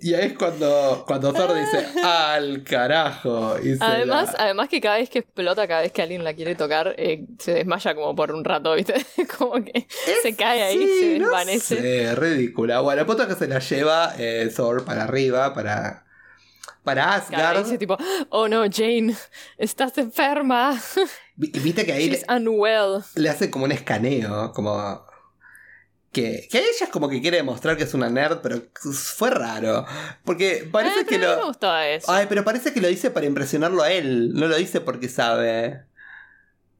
[0.05, 3.55] Y ahí es cuando, cuando Thor dice: ¡Al carajo!
[3.63, 6.53] Y Además, la- además que cada vez que explota, cada vez que alguien la quiere
[6.53, 8.93] tocar, eh, se desmaya como por un rato, ¿viste?
[9.39, 9.87] como que
[10.21, 11.77] se cae ahí, Sí, se no desvanece.
[11.81, 12.81] sé, ridícula.
[12.81, 16.05] Bueno, el punto es que se la lleva eh, Thor para arriba, para,
[16.83, 17.63] para Asgard.
[17.63, 17.97] dice tipo,
[18.29, 19.15] oh no, Jane,
[19.57, 20.79] estás enferma.
[21.37, 23.01] Y viste que ahí le, unwell.
[23.15, 25.03] le hace como un escaneo, como...
[26.15, 29.85] que, que ella es como que quiere demostrar que es una nerd, pero fue raro.
[30.23, 31.47] Porque parece que mí me lo.
[31.47, 32.09] gustó eso.
[32.11, 34.33] Ay, pero parece que lo dice para impresionarlo a él.
[34.33, 35.83] No lo dice porque sabe.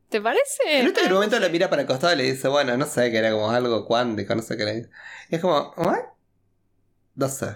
[0.10, 0.80] ¿Te parece?
[0.80, 1.42] En este no momento sé.
[1.42, 3.86] le mira para el costado y le dice, bueno, no sé, que era como algo
[3.86, 4.90] cuántico, no sé qué le dice.
[5.30, 6.00] Y es como, ¿what?
[7.16, 7.48] No sé.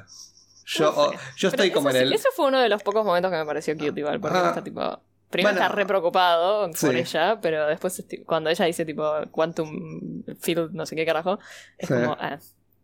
[0.65, 1.18] Yo, No sé.
[1.38, 2.10] yo Pero estoy como en eso el.
[2.10, 4.50] sí, Eso fue uno de los pocos momentos que me pareció cute igual, porque Ah.
[4.50, 5.02] está tipo...
[5.30, 5.65] Primero Bueno.
[5.65, 6.88] está re preocupado por Sí.
[6.98, 11.38] ella, pero después este, cuando ella dice tipo Quantum Field, no sé qué carajo,
[11.78, 11.94] es Sí.
[11.94, 12.39] como, ah,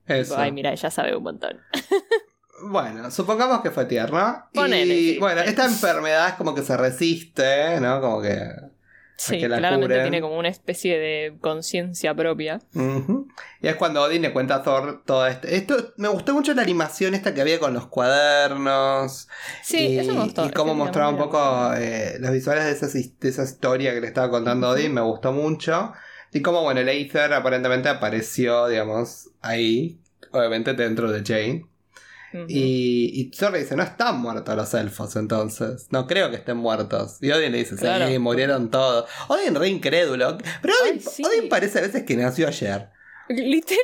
[0.08, 1.60] tipo, ay mira, ella sabe un montón.
[2.68, 4.46] Bueno, supongamos que fue tierno.
[4.54, 5.20] Ponele, y sí.
[5.20, 8.00] bueno, esta enfermedad es como que se resiste, ¿no?
[8.00, 8.40] Como que.
[9.18, 12.60] Sí, que la claramente tiene como una especie de conciencia propia.
[13.62, 15.48] Y es cuando Odin le cuenta a Thor todo esto.
[15.48, 19.30] Esto me gustó mucho la animación esta que había con los cuadernos.
[19.64, 20.46] Sí, y, eso me gustó.
[20.46, 24.08] Y cómo mostraba un poco eh, los visuales de esa, de esa historia que le
[24.08, 24.94] estaba contando Odin.
[24.94, 25.94] Me gustó mucho.
[26.34, 30.02] Y cómo, bueno, el Aether aparentemente apareció, digamos, ahí.
[30.32, 31.66] Obviamente dentro de Jane.
[32.48, 35.88] Y, y dice, no están muertos los elfos entonces.
[35.92, 37.18] No creo que estén muertos.
[37.22, 38.20] Y Odin le dice, sí, Claro.
[38.20, 39.10] murieron todos.
[39.28, 40.38] Odin re incrédulo.
[40.62, 41.24] Pero sí.
[41.24, 42.90] Odin parece a veces que nació ayer.
[43.28, 43.84] Literal.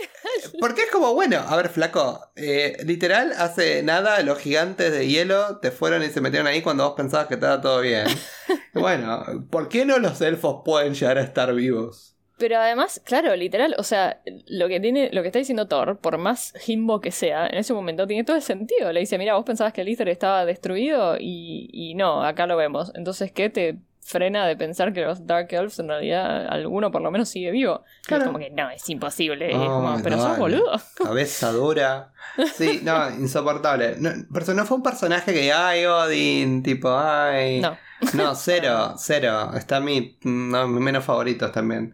[0.59, 2.31] Porque es como, bueno, a ver, flaco.
[2.35, 6.83] eh, literal, hace nada los gigantes de hielo te fueron y se metieron ahí cuando
[6.85, 8.05] vos pensabas que estaba todo bien.
[8.73, 12.10] bueno, ¿por qué no los elfos pueden llegar a estar vivos?
[12.41, 16.17] Pero además, claro, literal, o sea, lo que tiene, lo que está diciendo Thor, por
[16.17, 18.91] más Jimbo que sea, en ese momento tiene todo el sentido.
[18.91, 22.57] Le dice, mira, vos pensabas que el Ether estaba destruido y, y no, acá lo
[22.57, 22.91] vemos.
[22.95, 27.11] Entonces, ¿qué te frena de pensar que los Dark Elves en realidad alguno por lo
[27.11, 27.83] menos sigue vivo?
[28.05, 28.23] Y Claro.
[28.23, 29.51] Es como que no, es imposible.
[29.51, 30.39] Es como, pero no, sos vale.
[30.39, 30.81] boludo.
[30.95, 32.11] Cabeza dura.
[32.55, 33.97] Sí, no, insoportable.
[33.99, 37.61] No, pero no fue un personaje que, ay, Odin, tipo, ay.
[37.61, 37.77] No.
[38.13, 39.51] No, cero, cero.
[39.55, 41.93] Está mi, no, mis menos favoritos también.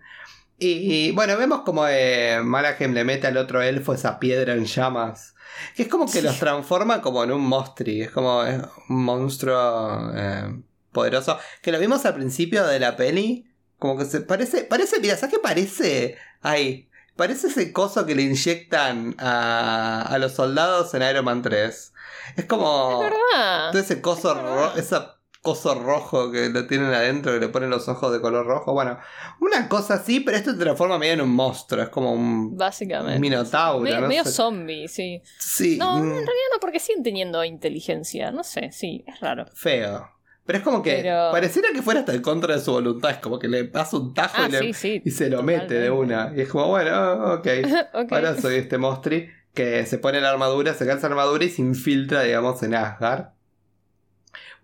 [0.60, 5.36] Y, bueno, vemos como eh, Malachim le mete al otro elfo esa piedra en llamas.
[5.76, 6.22] Que es como que Sí.
[6.22, 8.02] los transforma como en un monstri.
[8.02, 10.60] Es como eh, un monstruo eh,
[10.91, 11.38] poderoso.
[11.62, 13.46] Que lo vimos al principio de la peli.
[13.78, 14.63] Como que se parece.
[14.63, 16.17] Parece, mira, ¿sabes qué parece?
[16.41, 16.89] Ay.
[17.15, 21.93] Parece ese coso que le inyectan a, a los soldados en Iron Man 3.
[22.36, 23.04] Es como.
[23.04, 23.72] Es verdad.
[23.72, 27.88] Todo ese coso, Es esa coso rojo que lo tienen adentro, que le ponen los
[27.88, 28.73] ojos de color rojo.
[28.73, 28.97] Bueno,
[29.39, 31.82] una cosa así, pero esto te transforma medio en un monstruo.
[31.84, 33.19] Es como un Básicamente.
[33.19, 33.80] minotauro.
[33.84, 34.32] medio no medio sé.
[34.32, 35.21] zombie, sí.
[35.39, 38.32] Sí, No, mm, en realidad no, porque siguen teniendo inteligencia.
[38.32, 39.45] No sé, sí, es raro.
[39.54, 40.10] feo.
[40.45, 43.12] Pero es como que Pero- pareciera que fuera hasta en contra de su voluntad.
[43.12, 45.02] Es como que le pasa un tajo Ah, y, le- sí, sí.
[45.04, 46.32] y se lo mete de una.
[46.36, 47.47] Y es como, bueno, ok.
[47.93, 48.12] Ok.
[48.13, 51.62] Ahora soy este monstri que se pone la armadura, se calza la armadura y se
[51.62, 53.30] infiltra, digamos, en Asgard.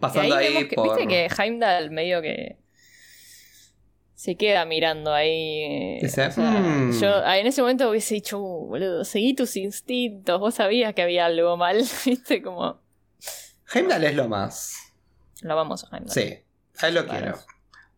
[0.07, 0.97] Pasando ahí, vemos que, por.
[0.97, 2.57] Viste que Heimdall medio que
[4.15, 5.99] se queda mirando ahí.
[6.03, 6.91] O sea, "Mm".
[6.99, 11.01] Yo ah, en ese momento hubiese dicho, "Uh, boludo, seguí tus instintos, vos sabías que
[11.01, 12.79] había algo mal, viste, como
[13.73, 14.75] Heimdall es lo más.
[15.41, 16.13] lo vamos a Heimdall.
[16.13, 16.37] Sí,
[16.79, 17.19] ahí lo Vale.
[17.19, 17.37] quiero.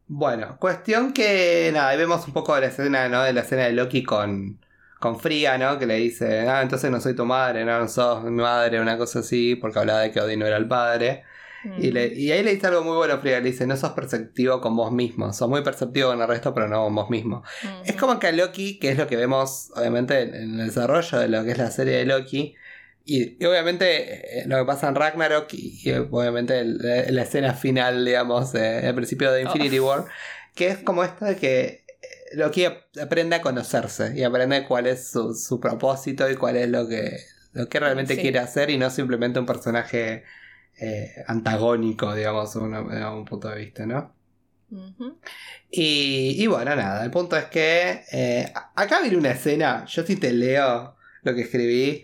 [0.08, 3.24] Bueno, cuestión que nada, ahí vemos un poco de la escena, ¿no?
[3.24, 4.60] De la escena de Loki con,
[5.00, 5.78] con Frigga, ¿no?
[5.80, 8.98] Que le dice, ah, entonces no soy tu madre, no, no sos mi madre, una
[9.00, 11.24] cosa así, porque hablaba de que Odin no era el padre.
[11.65, 11.84] Mm.
[11.84, 13.93] Y, le- y ahí le dice algo muy bueno a Frigga, le dice, no sos
[13.93, 17.43] perceptivo con vos mismo, sos muy perceptivo con el resto, pero no con vos mismo.
[17.84, 21.28] Es como que a Loki, que es lo que vemos, obviamente, en el desarrollo de
[21.28, 22.56] lo que es la serie de Loki,
[23.04, 27.54] y, y obviamente eh, lo que pasa en Ragnarok, y, y obviamente el- la, escena
[27.54, 30.06] final, digamos, eh, al principio de Infinity War,
[30.56, 31.86] que es como esto de que eh,
[32.34, 36.69] Loki ap- aprende a conocerse y aprende cuál es su, su propósito y cuál es
[36.69, 37.17] lo que,
[37.54, 38.21] lo que realmente Sí.
[38.21, 40.23] quiere hacer y no simplemente un personaje
[40.79, 44.13] eh, antagónico, digamos, a un punto de vista, ¿no?
[45.69, 50.15] Y, y bueno, nada, el punto es que eh, acá viene una escena, yo si
[50.15, 52.03] te leo lo que escribí,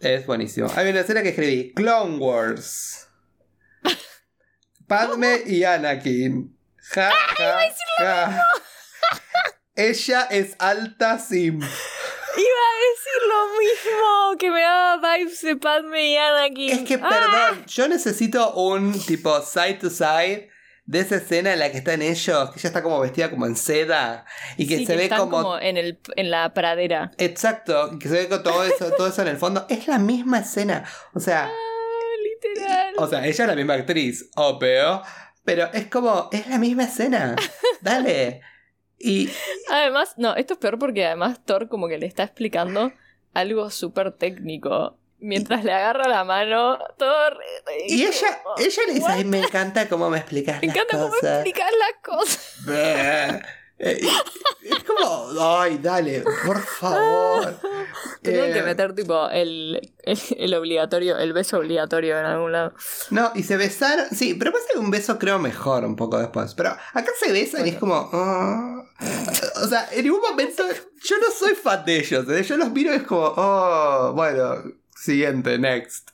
[0.00, 0.70] es buenísimo.
[0.76, 3.08] Hay una escena que escribí, Clone Wars.
[4.86, 6.56] Padme y Anakin.
[6.94, 7.58] Ja, ja,
[7.98, 8.42] ja.
[9.74, 11.58] Ella es alta sim.
[11.58, 12.77] Iba a
[13.84, 16.70] mismo, que me daba vibes de Padme y Anakin.
[16.70, 20.48] Es que, Ah, perdón, yo necesito un tipo side to side
[20.84, 23.56] de esa escena en la que están ellos, que ella está como vestida como en
[23.56, 24.24] seda
[24.56, 27.10] y que sí, se ve están como en, el, en la pradera.
[27.18, 29.66] Exacto, que se ve con todo eso, todo eso en el fondo.
[29.68, 30.84] Es la misma escena.
[31.14, 32.94] O sea, Ah, literal.
[32.96, 35.02] o sea, ella es la misma actriz, obvio.
[35.44, 37.34] Pero es como, es la misma escena.
[37.80, 38.40] Dale.
[38.98, 39.30] Y
[39.70, 42.92] Además, no, esto es peor porque además Thor como que le está explicando
[43.34, 44.96] algo súper técnico.
[45.20, 47.38] Mientras le agarra la mano, Thor...
[47.88, 51.10] Y ella, ella le dice, ay, me encanta cómo me explicas Me las encanta cómo
[51.10, 51.34] cosas.
[51.34, 52.62] explicas las cosas.
[53.80, 54.00] Eh,
[54.62, 57.56] es como, ay, dale, por favor.
[58.22, 62.74] Tenían que Eh, meter tipo el, el, el obligatorio, el beso obligatorio en algún lado.
[63.10, 64.06] No, y se besaron.
[64.10, 66.54] Sí, pero pasa que un beso creo mejor un poco después.
[66.54, 68.10] Pero acá se besan y es como.
[68.12, 68.82] ah.
[69.62, 70.64] O sea, en ningún momento.
[71.04, 72.28] Yo no soy fan de ellos.
[72.28, 72.42] ¿eh?
[72.42, 73.32] Yo los miro y es como.
[73.36, 74.56] Oh, bueno,
[74.96, 76.10] siguiente, next.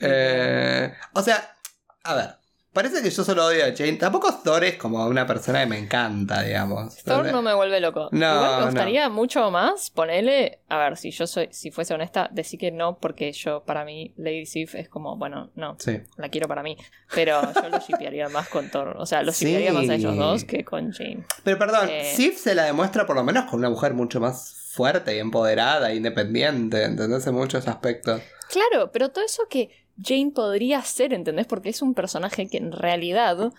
[0.00, 1.56] Eh, o sea,
[2.04, 2.34] a ver.
[2.72, 3.94] Parece que yo solo odio a Jane.
[3.94, 6.96] Tampoco Thor es como una persona que me encanta, digamos.
[7.02, 8.08] Thor no me vuelve loco.
[8.12, 8.64] No, Igual me no.
[8.66, 10.60] gustaría mucho más ponerle.
[10.68, 14.12] A ver, si yo soy, si fuese honesta, decir que no, porque yo, para mí,
[14.16, 15.98] Lady Sif es como, bueno, no, Sí.
[16.16, 16.76] la quiero para mí.
[17.14, 18.96] Pero yo lo shipearía más con Thor.
[18.98, 19.46] O sea, lo Sí.
[19.46, 21.24] shipearía más a ellos dos que con Jane.
[21.42, 22.12] Pero perdón, Eh.
[22.14, 25.92] Sif se la demuestra por lo menos con una mujer mucho más fuerte y empoderada,
[25.94, 27.26] independiente, ¿entendés?
[27.26, 28.20] En muchos aspectos.
[28.50, 29.70] Claro, pero todo eso que
[30.02, 31.46] Jane podría ser, ¿entendés?
[31.46, 33.52] Porque es un personaje que en realidad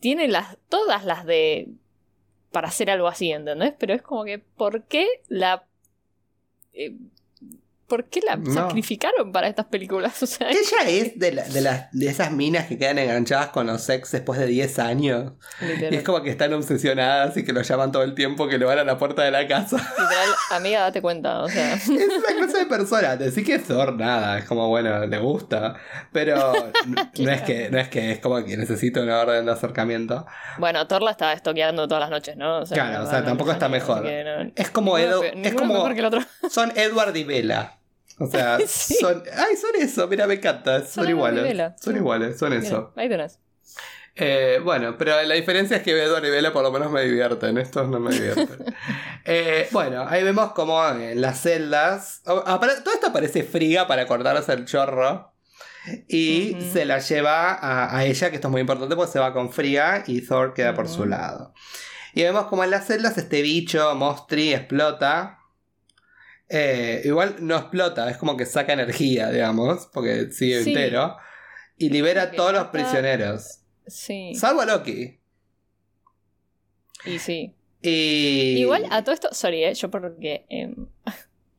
[0.00, 1.68] tiene las, todas las de.
[2.52, 3.74] para hacer algo así, ¿entendés?
[3.78, 5.66] Pero es como que, ¿por qué la.
[6.72, 6.96] eh,
[7.86, 8.52] ¿Por qué la No.
[8.52, 10.20] sacrificaron para estas películas?
[10.22, 13.66] O sea, Ella es de, la- de, las- de esas minas que quedan enganchadas con
[13.68, 15.32] los sex después de 10 años.
[15.60, 18.58] literal, Y es como que están obsesionadas y que lo llaman todo el tiempo, que
[18.58, 19.76] lo van a la puerta de la casa.
[19.98, 21.74] literal, amiga, date cuenta, o sea.
[21.74, 22.04] es una
[22.36, 23.16] clase de persona.
[23.16, 24.38] Decir que es Thor, nada.
[24.38, 25.76] Es como, bueno, le gusta.
[26.12, 26.52] Pero
[26.86, 30.26] no, es que, no es que es como que necesita una orden de acercamiento.
[30.58, 32.58] Bueno, Thor la estaba estoqueando todas las noches, ¿no?
[32.62, 34.02] O sea, Claro, o sea, tampoco está mejor.
[34.02, 35.22] no- Es como Edu.
[35.22, 35.74] Es como.
[35.74, 36.20] mejor que el otro.
[36.50, 37.74] Son Edward y Bella.
[38.18, 38.94] O sea, Sí.
[38.94, 39.22] son.
[39.34, 40.86] Ay, son eso, mira, me encanta.
[40.86, 41.72] Son, iguales.
[41.80, 42.92] Son iguales, son Mira, eso.
[42.96, 43.38] ahí tenés.
[44.18, 47.58] Eh, bueno, pero la diferencia es que Edward y Bella por lo menos me divierten.
[47.58, 48.74] Estos no me divierten.
[49.28, 52.22] Eh, bueno, ahí vemos como en las celdas.
[52.24, 55.34] todo esto parece friga para cortarse el chorro.
[56.08, 59.32] Y se la lleva a, a ella, que esto es muy importante porque se va
[59.32, 61.52] con Friga y Thor queda por su lado.
[62.14, 65.35] Y vemos como en las celdas este bicho, Mostri, explota.
[66.48, 70.70] Eh, igual no explota, es como que saca energía, digamos, porque sigue Sí.
[70.70, 71.16] entero.
[71.76, 73.60] Y libera a todos los prisioneros.
[73.86, 74.34] Sí.
[74.34, 75.18] Salvo a Loki.
[77.04, 77.52] Y sí.
[77.82, 78.56] Y...
[78.58, 80.46] Igual a todo esto, sorry, eh, yo porque.
[80.48, 80.74] Eh,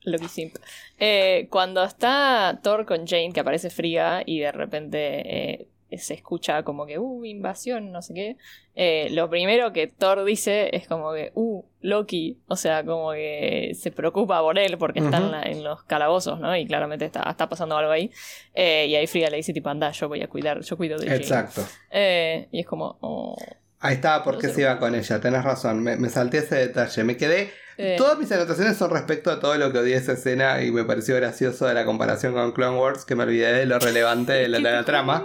[0.01, 0.55] lo que simp.
[0.99, 6.63] Eh, cuando está Thor con Jane, que aparece fría y de repente eh, se escucha
[6.63, 8.35] como que, uh, invasión, no sé qué.
[8.75, 12.37] eh, lo primero que Thor dice es como que, uh, Loki.
[12.47, 15.31] O sea, como que se preocupa por él porque está en, Ujú.
[15.31, 16.55] la- en los calabozos, ¿no?
[16.57, 18.11] Y claramente está, está pasando algo ahí.
[18.53, 21.15] Eh, y ahí Frigga le dice, tipo, anda, yo voy a cuidar, yo cuido de.
[21.15, 21.61] Exacto.
[21.91, 23.35] Eh, y es como, oh,
[23.79, 27.03] Ahí estaba porque No se iba con ella, tenés razón, me, me salté ese detalle,
[27.03, 27.51] me quedé...
[27.77, 30.83] eh, Todas mis anotaciones son respecto a todo lo que odié esa escena y me
[30.83, 34.47] pareció gracioso de la comparación con Clone Wars, que me olvidé de lo relevante de
[34.47, 35.23] la, de la trama.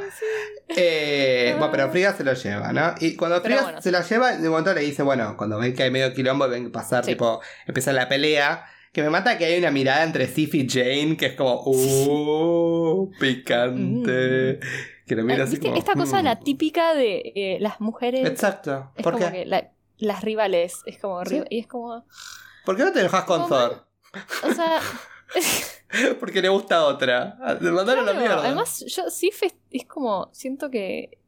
[0.76, 2.94] Eh, bueno, pero Frigga se lo lleva, ¿no?
[3.00, 5.82] Y cuando Frigga bueno, se lo lleva, de momento le dice, bueno, cuando ven que
[5.84, 7.12] hay medio quilombo, ven pasar, Sí.
[7.12, 8.66] tipo, empieza la pelea.
[8.92, 13.10] Que me mata que hay una mirada entre Sif y Jane que es como, uh,
[13.18, 14.60] picante.
[15.06, 16.44] Que lo mira Ah, así Esta cosa, la "Mm".
[16.44, 18.26] típica de eh, las mujeres.
[18.28, 18.90] Exacto.
[18.96, 19.32] Es ¿Por como qué?
[19.32, 20.80] que la- las rivales.
[20.86, 21.24] Es como.
[21.24, 21.42] Sí.
[21.50, 22.04] Y es como.
[22.64, 23.48] ¿Por qué no te enojas con.
[23.48, 23.86] Thor?
[24.44, 24.80] O sea.
[26.20, 27.36] Porque le gusta otra.
[27.60, 28.44] Te mandaron la claro, mierda.
[28.44, 29.30] además, yo sí
[29.70, 30.28] es como.
[30.32, 31.18] Siento que.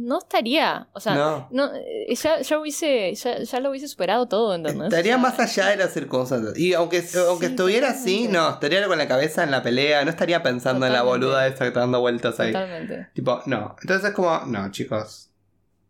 [0.00, 0.86] No estaría.
[0.92, 1.14] O sea.
[1.16, 1.48] no.
[1.50, 4.84] No, eh, ya, ya hubiese, ya, ya lo hubiese superado todo, ¿entendés?
[4.88, 6.56] Estaría O sea, más allá de las circunstancias.
[6.56, 10.10] Y aunque, aunque Sí, estuviera así, no, estaría con la cabeza en la pelea, no
[10.10, 12.52] estaría pensando en la boluda esa que está dando vueltas ahí.
[12.52, 13.08] Totalmente.
[13.12, 13.74] Tipo, no.
[13.82, 15.30] Entonces es como, no, chicos,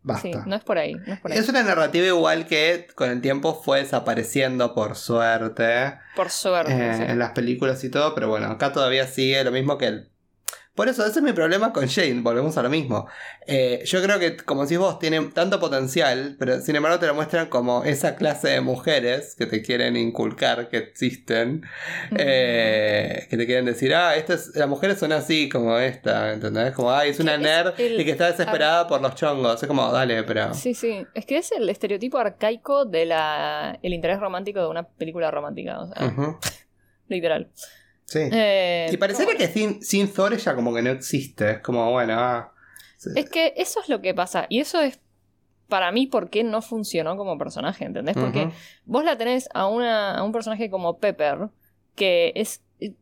[0.01, 0.21] basta.
[0.27, 0.95] Sí, no es por ahí.
[0.95, 1.37] No es por ahí.
[1.37, 6.71] Es una narrativa igual que con el tiempo fue desapareciendo por suerte Por suerte.
[6.73, 7.03] eh, sí.
[7.03, 10.09] en las películas y todo, pero bueno, acá todavía sigue lo mismo que el...
[10.79, 13.05] Por eso, ese es mi problema con Jane, volvemos a lo mismo.
[13.45, 17.13] Eh, yo creo que, como decís vos, tiene tanto potencial, pero sin embargo te lo
[17.15, 21.65] muestran como esa clase de mujeres que te quieren inculcar que existen,
[22.15, 26.71] eh, que te quieren decir, ah, esta es- las mujeres son así como esta, ¿entendés?
[26.73, 29.61] Como, ay, es una es nerd el- y que está desesperada por los chongos.
[29.61, 30.53] Es como, dale, pero...
[30.53, 31.05] Sí, sí.
[31.13, 35.81] Es que es el estereotipo arcaico de la el interés romántico de una película romántica.
[35.81, 36.39] O sea,
[37.09, 37.49] literal.
[38.09, 38.19] Sí.
[38.31, 41.51] Eh, y parecería que sin, sin Thor ella como que no existe.
[41.51, 42.51] Es como, bueno, ah,
[42.97, 43.11] sí.
[43.15, 44.47] Es que eso es lo que pasa.
[44.49, 44.99] Y eso es
[45.67, 48.15] para mí por qué no funcionó como personaje, ¿entendés?
[48.15, 48.49] Porque
[48.85, 51.49] vos la tenés a, una, a un personaje como Pepper,
[51.95, 52.63] que es.
[52.79, 52.93] eh,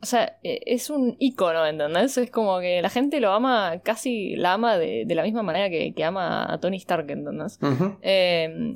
[0.00, 2.16] O sea, eh, es un ícono, ¿entendés?
[2.16, 5.68] Es como que la gente lo ama, casi la ama de, de la misma manera
[5.68, 7.58] que, que ama a Tony Stark, ¿entendés?
[8.02, 8.74] Eh,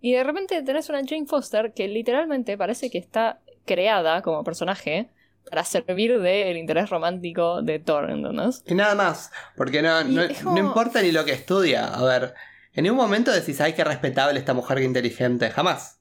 [0.00, 5.10] y de repente tenés una Jane Foster que literalmente parece que está creada como personaje
[5.50, 8.62] para servir del interés romántico de Thor, ¿entendés?
[8.66, 11.86] Y nada más, porque no, no, es como- no importa ni lo que estudia.
[11.94, 12.34] A ver,
[12.72, 15.50] En ningún momento decís, ay, qué respetable esta mujer, qué inteligente.
[15.50, 15.98] Jamás.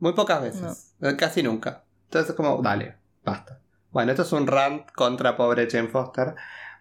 [0.00, 0.94] Muy pocas veces.
[1.00, 1.84] Eh, Casi nunca.
[2.06, 3.60] Entonces es como, dale, basta.
[3.92, 6.34] Bueno, esto es un rant contra pobre Jane Foster.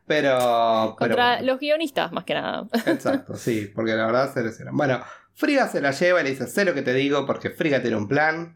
[0.08, 0.95] Pero.
[0.97, 2.67] Contra los guionistas, más que nada.
[2.86, 4.76] Exacto, sí, porque la verdad se lesionan.
[4.76, 5.02] Bueno,
[5.34, 7.97] Friga se la lleva y le dice, sé lo que te digo, porque Friga tiene
[7.97, 8.56] un plan.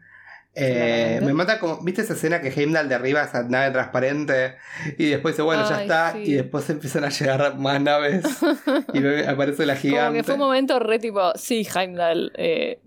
[0.58, 4.56] Eh, me mata como, ¿viste esa escena que Heimdall derriba esa nave transparente?
[4.96, 6.12] Y después dice, bueno, ya está.
[6.12, 6.22] sí.
[6.22, 8.24] Y después empiezan a llegar más naves.
[8.94, 10.18] y aparece la Como gigante.
[10.18, 12.80] que fue un momento re tipo, sí, Heimdall, eh,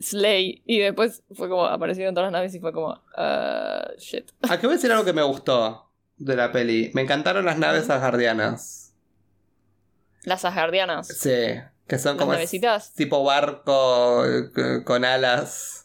[0.00, 0.62] Slay.
[0.64, 4.30] Y después fue como, aparecieron todas las naves y fue como, uh, shit.
[4.48, 6.92] Aquí voy a decir algo que me gustó de la peli.
[6.94, 8.94] Me encantaron las naves asgardianas.
[10.22, 11.08] Las asgardianas.
[11.08, 11.34] Sí,
[11.88, 12.94] que son Las como navecitas.
[12.94, 15.81] tipo barco eh, con alas.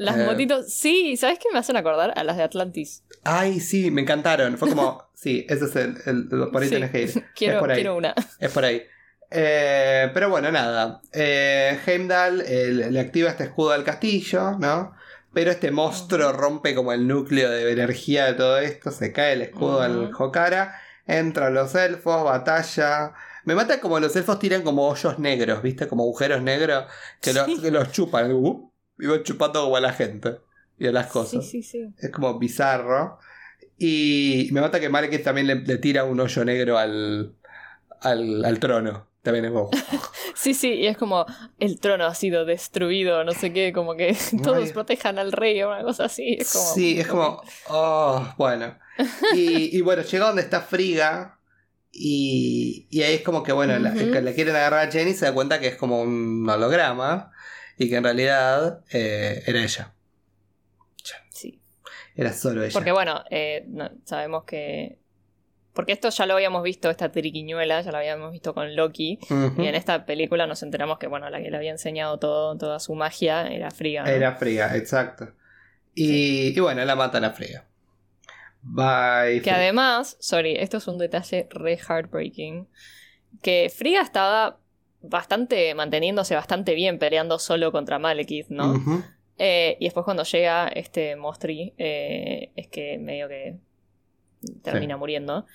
[0.00, 0.24] Las Eh.
[0.24, 0.72] motitos.
[0.72, 2.14] Sí, ¿sabes qué me hacen acordar?
[2.16, 3.02] A las de Atlantis.
[3.22, 4.56] Ay, sí, me encantaron.
[4.56, 6.74] Fue como, sí, ese es el, el- por ahí Sí.
[6.74, 7.24] tenés que ir.
[7.36, 7.76] Quiero, es por ahí.
[7.76, 8.14] quiero una.
[8.38, 8.82] Es por ahí.
[9.30, 11.02] Eh, pero bueno, nada.
[11.12, 12.38] Eh, Heimdall
[12.92, 14.94] le activa este escudo al castillo, ¿no?
[15.32, 18.90] Pero este monstruo rompe como el núcleo de energía de todo esto.
[18.90, 20.24] Se cae el escudo al Ujú.
[20.24, 20.80] Hokara.
[21.06, 23.12] Entran los elfos, batalla.
[23.44, 25.86] Me mata como los elfos tiran como hoyos negros, ¿viste?
[25.88, 26.86] Como agujeros negros
[27.20, 27.60] que, lo- Sí.
[27.60, 28.32] que los chupan.
[28.32, 28.69] Uh,
[29.06, 30.38] van chupando como a la gente
[30.78, 31.44] y a las cosas.
[31.44, 31.94] Sí, sí, sí.
[31.98, 33.18] Es como bizarro.
[33.78, 37.34] Y me mata que Marquez también le, le tira un hoyo negro al,
[38.00, 39.06] al, al trono.
[39.22, 39.70] También es como.
[40.34, 41.26] Sí, sí, y es como
[41.58, 44.72] el trono ha sido destruido, no sé qué, como que todos Ay.
[44.72, 46.38] protejan al rey o una cosa así.
[46.40, 47.42] Es como, sí, es como.
[47.68, 48.78] Oh, bueno.
[49.34, 51.38] Y, y bueno, llega donde está Friga.
[51.92, 55.34] Y, y ahí es como que, bueno, le quieren agarrar a Jenny y se da
[55.34, 57.32] cuenta que es como un holograma.
[57.80, 59.94] Y que en realidad eh, era ella.
[61.30, 61.62] Sí.
[62.14, 62.74] Era solo ella.
[62.74, 64.98] Porque bueno, eh, no- sabemos que...
[65.72, 69.18] Porque esto ya lo habíamos visto, esta triquiñuela, ya lo habíamos visto con Loki.
[69.56, 72.80] Y en esta película nos enteramos que, bueno, la que le había enseñado todo, toda
[72.80, 73.70] su magia era.
[73.70, 74.06] ¿no?
[74.06, 75.32] Era Friga, exacto.
[75.94, 77.66] Y, y bueno, la matan a Friga.
[78.62, 79.40] Bye.
[79.42, 82.68] Que además, sorry, esto es un detalle re heartbreaking.
[83.40, 84.59] Que Frigga estaba
[85.02, 88.74] bastante, manteniéndose bastante bien peleando solo contra Malekith, ¿no?
[89.38, 93.56] Eh, y después cuando llega este Mostri, eh, es que medio que
[94.62, 95.46] termina muriendo.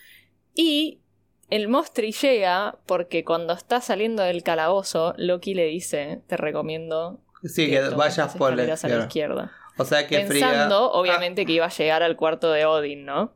[0.56, 1.02] Y
[1.50, 7.70] el Mostri llega porque cuando está saliendo del calabozo, Loki le dice, te recomiendo Sí,
[7.70, 9.44] que tomes vayas por la escaleras a la izquierda.
[9.44, 9.52] izquierda.
[9.78, 10.20] O sea que.
[10.22, 13.34] Pensando, obviamente, que iba a llegar al cuarto de Odin, ¿no?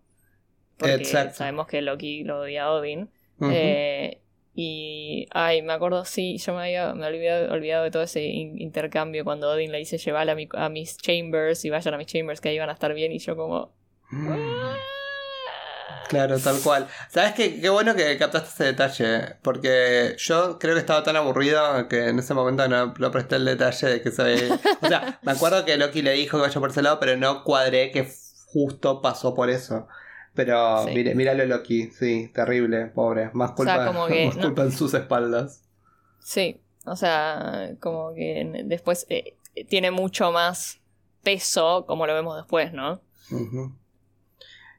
[0.77, 1.35] Porque Exacto.
[1.35, 3.09] sabemos que Loki lo odia a Odin.
[3.51, 4.19] Eh,
[4.61, 8.59] y, ay, me acuerdo, sí, yo me había, me había olvidado de todo ese in-
[8.61, 12.07] intercambio cuando Odin le dice llevar a, mi- a mis chambers y vayan a mis
[12.07, 13.71] chambers que ahí van a estar bien y yo como...
[14.11, 14.27] Mm.
[16.09, 16.87] Claro, tal cual.
[17.09, 17.61] ¿Sabes qué?
[17.61, 19.35] Qué bueno que captaste ese detalle.
[19.43, 23.45] Porque yo creo que estaba tan aburrido que en ese momento no, no presté el
[23.45, 24.33] detalle de que soy.
[24.81, 27.43] O sea, me acuerdo que Loki le dijo que vaya por ese lado, pero no
[27.43, 28.09] cuadré que
[28.47, 29.87] justo pasó por eso.
[30.35, 30.91] Pero Sí.
[30.93, 33.29] mire, míralo Loki, sí, terrible, pobre.
[33.33, 35.63] Más culpa, sea, como que más no- culpa en sus espaldas.
[36.19, 39.35] Sí, o sea, como que después eh,
[39.67, 40.79] tiene mucho más
[41.23, 43.01] peso como lo vemos después, ¿no?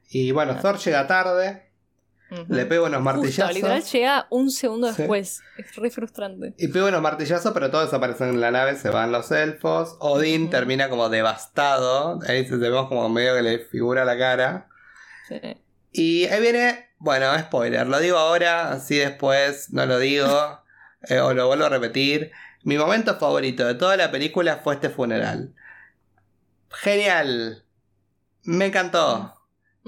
[0.09, 1.69] Y bueno, Thor llega tarde,
[2.47, 3.55] le pega unos Justo, martillazos.
[3.55, 4.95] literal llega un segundo Sí.
[4.97, 5.41] después.
[5.57, 6.53] Es re frustrante.
[6.57, 9.95] Y pega unos martillazos, pero todos desaparecen en la nave, se van los elfos.
[9.99, 12.19] Odín termina como devastado.
[12.27, 14.67] Ahí se vemos como medio que le figura la cara.
[15.31, 15.57] Sí.
[15.91, 20.61] Y ahí viene, bueno, spoiler, lo digo ahora, así después no lo digo,
[21.03, 22.31] eh, o lo vuelvo a repetir.
[22.63, 25.53] Mi momento favorito de toda la película fue este funeral.
[26.69, 27.65] Genial.
[28.43, 29.35] Me encantó.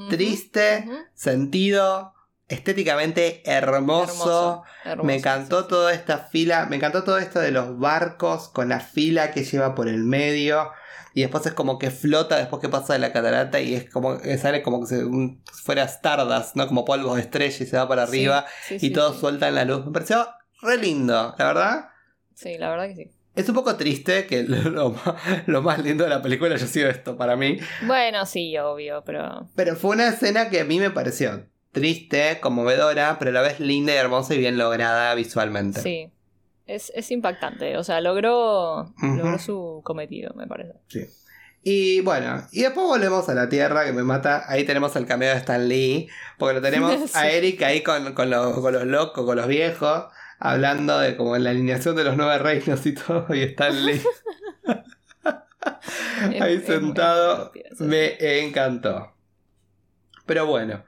[0.09, 2.15] Triste, sentido,
[2.47, 4.11] estéticamente hermoso.
[4.11, 5.67] Hermoso, hermoso, Me encantó sí.
[5.69, 9.75] toda esta fila, me encantó todo esto de los barcos con la fila que lleva
[9.75, 10.71] por el medio
[11.13, 14.17] y después es como que flota después que pasa de la catarata y es como
[14.19, 16.67] que sale como que se, un- fuera Stardust, ¿no?
[16.67, 19.19] Como polvo de estrella y se va para arriba sí, y sí, todo sí.
[19.19, 19.85] suelta en la luz.
[19.85, 20.27] Me pareció
[20.61, 21.85] re lindo, la verdad.
[22.35, 23.11] Sí, la verdad que sí.
[23.35, 24.95] Es un poco triste que lo,
[25.47, 27.57] lo más lindo de la película haya sido esto para mí.
[27.85, 29.49] Bueno, sí, obvio, pero.
[29.55, 33.59] Pero fue una escena que a mí me pareció triste, conmovedora, pero a la vez
[33.59, 35.81] linda y hermosa y bien lograda visualmente.
[35.81, 36.09] Sí.
[36.67, 37.77] Es, es impactante.
[37.77, 40.73] O sea, logró, logró su cometido, me parece.
[40.87, 41.05] Sí.
[41.65, 44.43] Y bueno, y después volvemos a la Tierra que me mata.
[44.47, 46.09] Ahí tenemos el cameo de Stan Lee.
[46.37, 47.11] Porque lo tenemos Sí.
[47.17, 50.05] a Eric ahí con, con, lo- con los locos, con los viejos.
[50.39, 53.27] Hablando de como la alineación de los nueve reinos y todo.
[53.33, 54.01] Y Stan Lee
[56.41, 57.51] ahí Es- sentado.
[57.55, 59.13] es me encantó.
[60.25, 60.83] Pero bueno.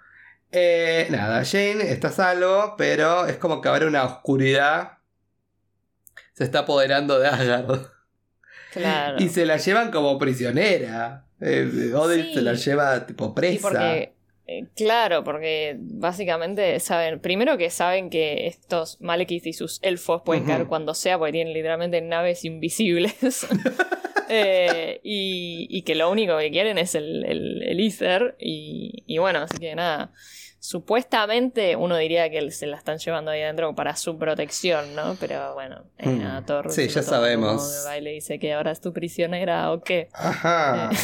[0.52, 2.76] eh, nada, Jane está a salvo.
[2.78, 4.95] Pero es como que habrá una oscuridad.
[6.36, 7.88] Se está apoderando de Asgard.
[8.72, 9.18] Claro.
[9.20, 11.26] Y se la llevan como prisionera.
[11.42, 12.34] Eh, Odin Sí.
[12.36, 13.62] se la lleva tipo presa.
[13.62, 14.14] porque,
[14.48, 20.44] eh, claro, porque básicamente saben, primero que saben que estos Malekith y sus elfos pueden
[20.44, 20.52] Ujú.
[20.52, 23.48] caer cuando sea, porque tienen literalmente naves invisibles.
[24.28, 28.36] Eh, y, y que lo único que quieren es el, el, el Ether.
[28.40, 30.14] Y, y bueno, así que nada.
[30.68, 35.16] Supuestamente uno diría que se la están llevando ahí adentro para su protección, ¿no?
[35.20, 36.20] Pero bueno, eh, Mm.
[36.24, 37.86] nada, Sí, ya sabemos.
[37.98, 40.10] y le dice que ahora es tu prisionera o qué.
[40.14, 40.90] Ajá.
[40.92, 40.98] Eh.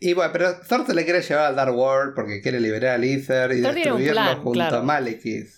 [0.00, 3.04] Y bueno, pero Thor se le quiere llevar al Dark World porque quiere liberar al
[3.04, 4.76] Ether y Thor destruirlo plan, junto claro.
[4.78, 5.50] a Malekith.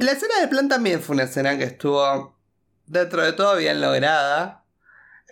[0.00, 2.34] La escena del plan también fue una escena que estuvo
[2.86, 4.64] dentro de todo bien lograda.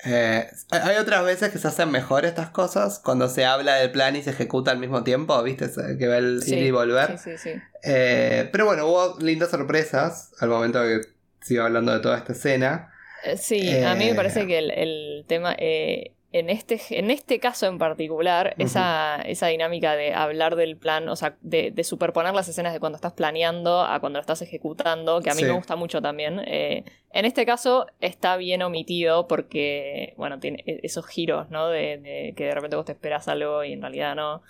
[0.04, 4.14] Eh, hay otras veces que se hacen mejor estas cosas cuando se habla del plan
[4.14, 5.66] y se ejecuta al mismo tiempo, ¿viste?
[5.98, 7.18] Que va el Sí, ir y volver.
[7.18, 7.60] Sí, sí, sí.
[7.82, 11.00] Eh, pero bueno, hubo lindas sorpresas al momento que
[11.40, 12.92] sigo hablando de toda esta escena.
[13.24, 14.14] Eh, Sí, a mí me Eh.
[14.14, 19.46] parece que el, el tema, eh, en, este, en este caso en particular, esa, esa
[19.48, 23.12] dinámica de hablar del plan, o sea, de, de superponer las escenas de cuando estás
[23.12, 25.44] planeando a cuando lo estás ejecutando, que a mí Sí.
[25.46, 26.40] me gusta mucho también.
[26.46, 31.68] eh, en este caso está bien omitido porque, bueno, tiene e- esos giros, ¿no?
[31.68, 34.42] De, de que de repente vos te esperas algo y en realidad no.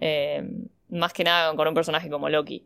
[0.00, 0.42] Eh,
[0.90, 2.64] más que nada con un personaje como Loki.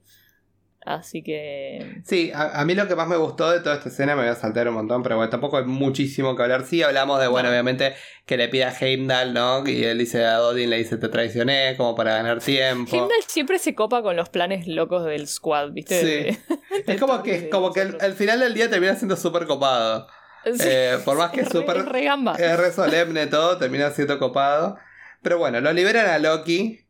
[0.95, 2.01] Así que...
[2.07, 4.31] Sí, a, a mí lo que más me gustó de toda esta escena, me voy
[4.31, 6.65] a saltar un montón, pero bueno, tampoco hay muchísimo que hablar.
[6.65, 7.53] Sí, hablamos de, bueno, No.
[7.53, 9.69] obviamente, que le pide a Heimdall, ¿no?
[9.69, 12.97] Y él dice a Odin, le dice, te traicioné, como para ganar tiempo.
[12.97, 16.01] Heimdall siempre se copa con los planes locos del squad, ¿viste?
[16.01, 16.07] Sí.
[16.07, 16.39] De-
[16.95, 20.07] Es como que, como que al final del día termina siendo súper copado.
[20.45, 20.53] Sí.
[20.65, 22.07] Eh, por más que Es súper es re
[22.39, 24.79] es re solemne todo, termina siendo copado.
[25.23, 26.81] Pero bueno, lo liberan a Loki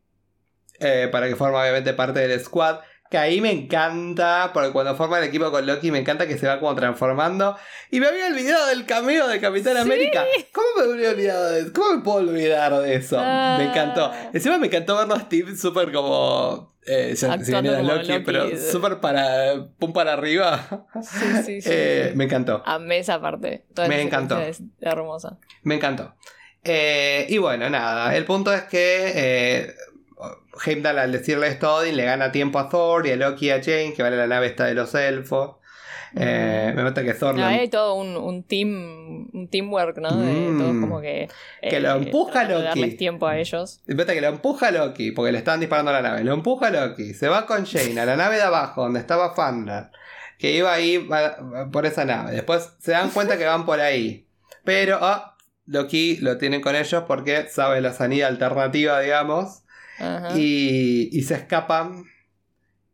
[0.79, 2.79] eh, para que forme obviamente parte del squad.
[3.09, 6.45] Que ahí me encanta, porque cuando forma el equipo con Loki me encanta que se
[6.45, 7.57] va como transformando.
[7.89, 9.79] Y me había olvidado del cameo de Capitán Sí.
[9.81, 10.23] América.
[10.53, 11.71] ¿Cómo me había olvidado de eso?
[11.73, 13.17] ¿Cómo me puedo olvidar de eso?
[13.19, 13.55] Ah.
[13.57, 14.11] Me encantó.
[14.31, 16.75] Encima me encantó verlo a Steve súper como...
[16.85, 18.19] Eh, ya- Loki, Loki.
[18.25, 19.53] pero súper para...
[19.79, 20.85] Pum para arriba.
[21.01, 21.69] Sí, sí, sí.
[21.71, 22.61] Eh, me encantó.
[22.65, 23.65] Amé esa parte.
[23.73, 24.39] Toda Me encantó.
[24.39, 25.37] Es hermosa.
[25.63, 26.13] Me encantó.
[26.63, 28.15] Eh, y bueno, nada.
[28.15, 29.73] El punto es que eh,
[30.65, 33.51] Heimdall al decirle esto a Odin le gana tiempo a Thor y a Loki y
[33.51, 35.55] a Jane, que vale la nave esta de los elfos.
[36.15, 40.09] Eh, me mata que Thor lo- Ah, hay todo un, un team, un teamwork, ¿no?
[40.17, 40.57] De Mm.
[40.57, 41.29] todos como que...
[41.61, 42.79] eh, Que lo empuja tratando de Loki.
[42.81, 43.81] darles tiempo a ellos.
[43.85, 46.23] me mata que lo empuja Loki, porque le están disparando a la nave.
[46.23, 49.91] Lo empuja Loki, se va con Jane a la nave de abajo, donde estaba Fandar,
[50.39, 51.07] que iba ahí
[51.71, 52.31] por esa nave.
[52.31, 54.25] Después se dan cuenta que van por ahí.
[54.65, 59.61] Pero ah, Loki lo tienen con ellos porque sabe la sanidad alternativa, digamos.
[60.35, 62.03] Y, y se escapan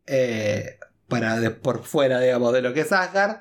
[0.07, 0.77] eh,
[1.07, 3.37] para de- por fuera, digamos, de lo que es Asgard.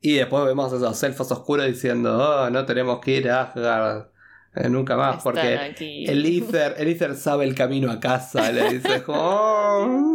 [0.00, 4.06] Y después vemos esos elfos oscuros diciendo, oh, no tenemos que ir a Asgard
[4.54, 6.04] eh, nunca más, Están porque aquí.
[6.06, 10.12] el Ether, el Ether sabe el camino a casa, le dice, "Oh".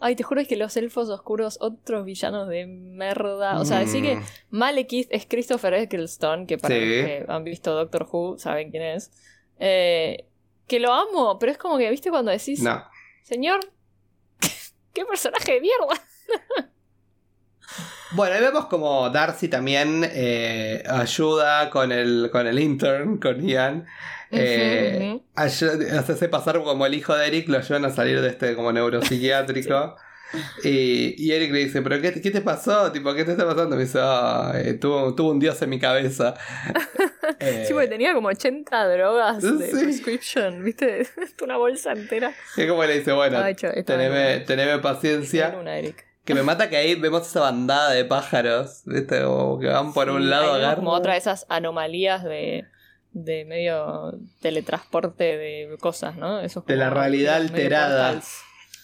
[0.00, 3.58] Ay, te juro que los elfos oscuros, otros villanos de merda.
[3.58, 6.80] O sea, decir que Mm, Malekith es Christopher Eccleston, que para Sí.
[6.80, 9.10] los que han visto Doctor Who saben quién es.
[9.58, 10.27] Eh,
[10.68, 12.84] que lo amo, pero es como que, ¿viste cuando decís, No.
[13.22, 13.60] señor,
[14.94, 16.00] qué personaje de mierda?
[18.12, 23.86] Bueno, ahí vemos como Darcy también eh, ayuda con el, con el intern, con Ian.
[24.30, 28.54] Eh, ayu- hacerse pasar como el hijo de Eric, lo ayudan a salir de este
[28.54, 29.96] como neuropsiquiátrico.
[30.64, 32.92] y, y Eric le dice, ¿pero qué, qué te pasó?
[32.92, 33.76] Tipo, ¿qué te está pasando?
[33.76, 36.34] Me dice, "Ah, eh, tuvo, tuvo un dios en mi cabeza.
[37.40, 39.84] Eh, Sí, porque tenía como 80 drogas de Sí.
[39.84, 41.06] prescription, ¿viste?
[41.42, 42.32] Una bolsa entera.
[42.56, 45.54] y como le dice, bueno, hecho- teneme, en- teneme paciencia.
[45.60, 46.04] una, Eric.
[46.24, 49.22] Que me mata que ahí vemos esa bandada de pájaros, ¿viste?
[49.22, 50.76] Como que van por Sí, un lado, agarran.
[50.76, 52.64] como otra de esas anomalías de,
[53.12, 56.40] de medio teletransporte de cosas, ¿no?
[56.40, 58.12] Esos De la realidad alterada.
[58.12, 58.40] portals.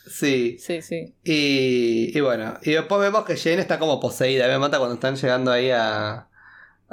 [0.07, 0.57] Sí.
[0.59, 1.15] Sí, sí.
[1.25, 4.47] Y, y bueno, y después vemos que Jane está como poseída.
[4.49, 6.29] Me mata cuando están llegando ahí a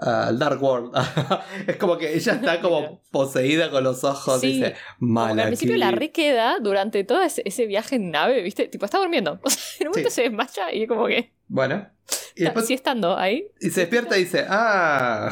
[0.01, 0.93] al Dark World.
[1.67, 4.41] es como que ella está como poseída con los ojos.
[4.41, 5.43] Sí, dice, mala.
[5.43, 8.67] al principio la re queda durante todo ese, ese viaje en nave, ¿viste?
[8.67, 9.39] Tipo, está durmiendo.
[9.43, 10.15] O sea, en un momento Sí.
[10.15, 11.33] se desmaya y es como que.
[11.47, 11.87] Bueno.
[12.35, 15.31] Y, después, Sí, estando ahí, y se despierta y dice, ah,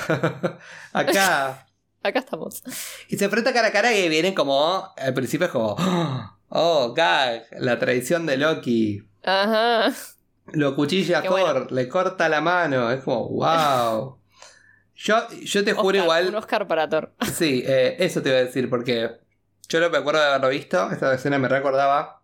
[0.94, 1.68] acá.
[2.04, 2.62] acá estamos.
[3.10, 7.48] Y se enfrenta cara a cara y vienen como, al principio es como, oh, gag,
[7.60, 9.04] la traición de Loki.
[9.24, 9.94] Ajá.
[10.54, 12.92] Lo cuchilla a Thor, le corta la mano.
[12.92, 14.20] Es como, wow.
[14.96, 16.28] Yo, yo te juro Oscar, igual.
[16.28, 17.14] Un Oscar para Thor.
[17.34, 19.20] Sí, eh, eso te iba a decir, porque
[19.70, 20.92] yo no me acuerdo de haberlo visto.
[20.92, 22.22] Esta escena me recordaba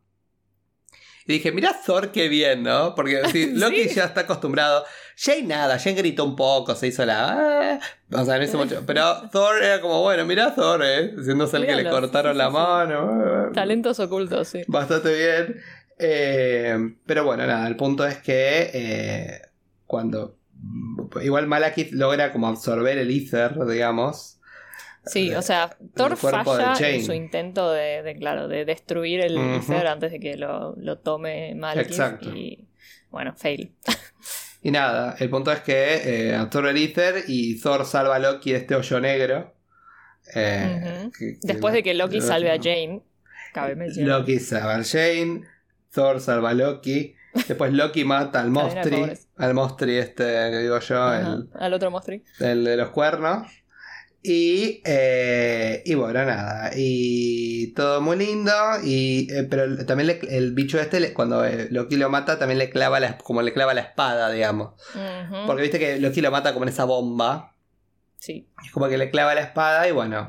[1.25, 2.95] Y dije, mira Thor qué bien, ¿no?
[2.95, 4.85] Porque sí, Loki ya está acostumbrado.
[5.17, 7.29] Jane nada, Jane gritó un poco, se hizo la...
[7.77, 7.79] "Ah".
[8.11, 8.83] O sea, no hizo mucho.
[8.85, 11.13] Pero Thor era como, bueno, mira Thor, ¿eh?
[11.23, 13.51] Siéndose el que le cortaron sí, la sí, mano.
[13.53, 14.61] Talentos ocultos, sí.
[14.67, 15.61] Bastante bien.
[15.97, 19.41] Eh, pero bueno, nada, el punto es que eh,
[19.87, 20.37] cuando...
[21.21, 24.39] Igual Malakith logra como absorber el ether, digamos.
[25.05, 29.37] Sí, de- o sea, Thor falla en su intento de, de, claro, de destruir el.
[29.37, 32.29] Ether antes de que lo, lo tome Malekith Exacto.
[32.35, 32.67] y
[33.11, 33.71] bueno, fail.
[34.65, 38.51] Y nada, el punto es que eh, absorbe el ether y Thor salva a Loki
[38.51, 39.53] de este hoyo negro.
[40.33, 43.03] Eh, que Después de que Loki lo- salve a Jane,
[43.53, 44.19] cabe mencionar.
[44.21, 45.43] Loki salva a Jane,
[45.93, 47.13] Thor salva a Loki.
[47.47, 52.19] Después Loki mata al Mostri, al Mostri este que digo yo, el, Al otro monstruo.
[52.39, 53.47] el de los cuernos.
[54.27, 56.71] Y, eh, y bueno, nada.
[56.75, 58.51] Y todo muy lindo.
[58.83, 62.57] Y, eh, pero también le- el bicho este, le- cuando eh, Loki lo mata, también
[62.57, 64.73] le clava la, como le clava la espada, digamos.
[65.45, 67.55] Porque viste que Loki lo mata como en esa bomba.
[68.17, 68.47] Sí.
[68.65, 70.27] Es como que le clava la espada y bueno.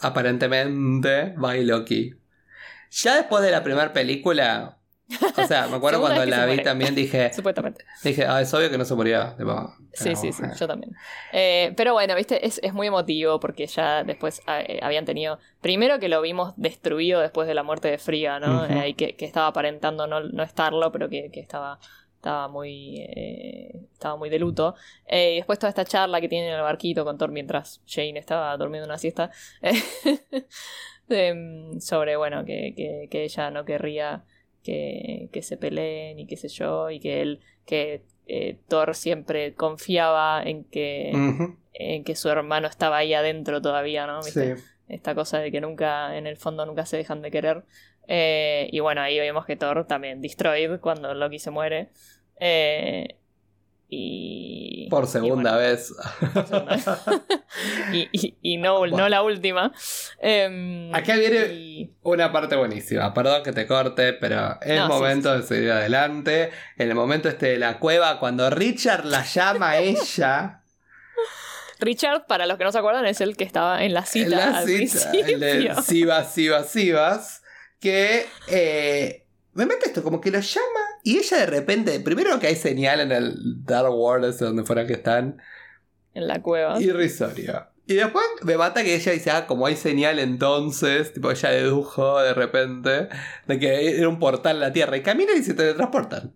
[0.00, 2.14] Aparentemente va y Loki.
[2.92, 4.76] Ya después de la primera película.
[5.36, 6.62] O sea, me acuerdo cuando la vi muere.
[6.62, 7.32] también dije.
[7.32, 7.84] Supuestamente.
[8.02, 9.34] Dije, ah, es obvio que no se murió.
[9.36, 10.52] Tipo, Sí, sí, sí, eh.
[10.58, 10.94] yo también.
[11.32, 15.38] Eh, pero bueno, viste, es, es muy emotivo porque ya después eh, habían tenido.
[15.60, 18.66] Primero que lo vimos destruido después de la muerte de Frigga, ¿no?
[18.86, 21.78] Y que, que estaba aparentando no, no estarlo, pero que, que estaba.
[22.16, 22.98] Estaba muy.
[22.98, 24.74] eh, estaba muy de luto.
[25.06, 28.18] Eh, y después toda esta charla que tiene en el barquito con Thor mientras Jane
[28.18, 29.30] estaba durmiendo una siesta.
[31.08, 34.24] em, sobre, bueno, que, que, que ella no querría
[34.62, 36.90] que, que se peleen y qué sé yo.
[36.90, 37.40] Y que él.
[37.66, 41.10] que eh, Thor siempre confiaba en que,
[41.74, 44.22] en que su hermano estaba ahí adentro todavía, ¿no?
[44.22, 44.56] ¿Viste?
[44.56, 44.62] sí.
[44.90, 47.64] Esta cosa de que nunca, en el fondo, nunca se dejan de querer.
[48.08, 51.90] Eh, y bueno, ahí vemos que Thor también destroyed cuando Loki se muere.
[52.40, 53.16] Eh,
[53.90, 54.86] y.
[54.88, 55.92] Por y segunda bueno, vez.
[56.32, 56.86] por segunda vez.
[57.92, 59.72] y, y- y no, no la última.
[60.20, 63.12] Em, Acá viene- Una parte buenísima.
[63.12, 66.50] Perdón que te corte, pero es No, sí, momento de seguir adelante.
[66.78, 70.62] En el momento este de la cueva, cuando Richard la llama a ella.
[71.80, 74.30] Richard, para los que no se acuerdan, es el que estaba en la cita en
[74.52, 77.42] la al cita, el de Sivas, Sivas, Sivas,
[77.80, 79.24] que eh,
[79.54, 83.00] me mete esto, como que lo llama y ella de repente, primero que hay señal
[83.00, 85.40] en el Dark World, ese donde fuera que están,
[86.14, 86.80] En la cueva.
[86.80, 87.66] irrisorio.
[87.86, 92.20] Y después me mata que ella dice, ah, como hay señal entonces, tipo ella dedujo
[92.20, 93.08] de repente
[93.46, 96.34] de que era un portal a la Tierra y camina y se teletransportan.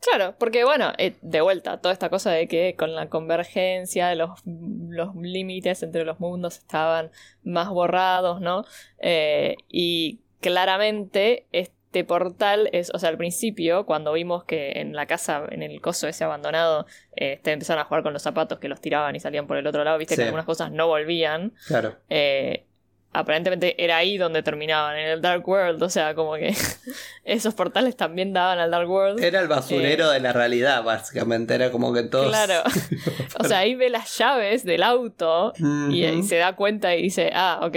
[0.00, 4.30] Claro, porque bueno, eh, de vuelta, toda esta cosa de que con la convergencia los,
[4.44, 7.10] los límites entre los mundos estaban
[7.42, 8.64] más borrados, ¿no?
[8.98, 15.06] Eh, y claramente este portal es, o sea, al principio, cuando vimos que en la
[15.06, 16.86] casa, en el coso ese abandonado,
[17.16, 19.66] eh, este, empezaron a jugar con los zapatos que los tiraban y salían por el
[19.66, 20.20] otro lado, viste Sí.
[20.20, 21.52] que algunas cosas no volvían.
[21.66, 21.96] Claro.
[22.10, 22.64] Eh,
[23.10, 26.54] aparentemente era ahí donde terminaban, en el Dark World, o sea, como que
[27.24, 29.22] esos portales también daban al Dark World.
[29.24, 31.54] Era el basurero de la realidad, básicamente.
[31.54, 32.26] Era como que todos.
[32.26, 32.30] Eh.
[32.30, 32.62] Claro.
[33.40, 35.52] O sea, ahí ve las llaves del auto
[35.90, 37.76] y, y se da cuenta y dice, ah, ok.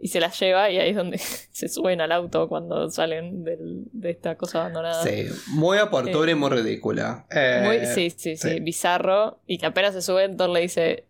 [0.00, 1.18] Y se las lleva y ahí es donde
[1.52, 5.02] se suben al auto cuando salen del- de esta cosa abandonada.
[5.02, 7.26] Sí, muy oportuna y muy ridícula.
[7.30, 8.60] Eh, Muy, sí, sí, sí, sí.
[8.60, 9.40] bizarro.
[9.46, 11.04] Y que apenas se sube, Thor le dice,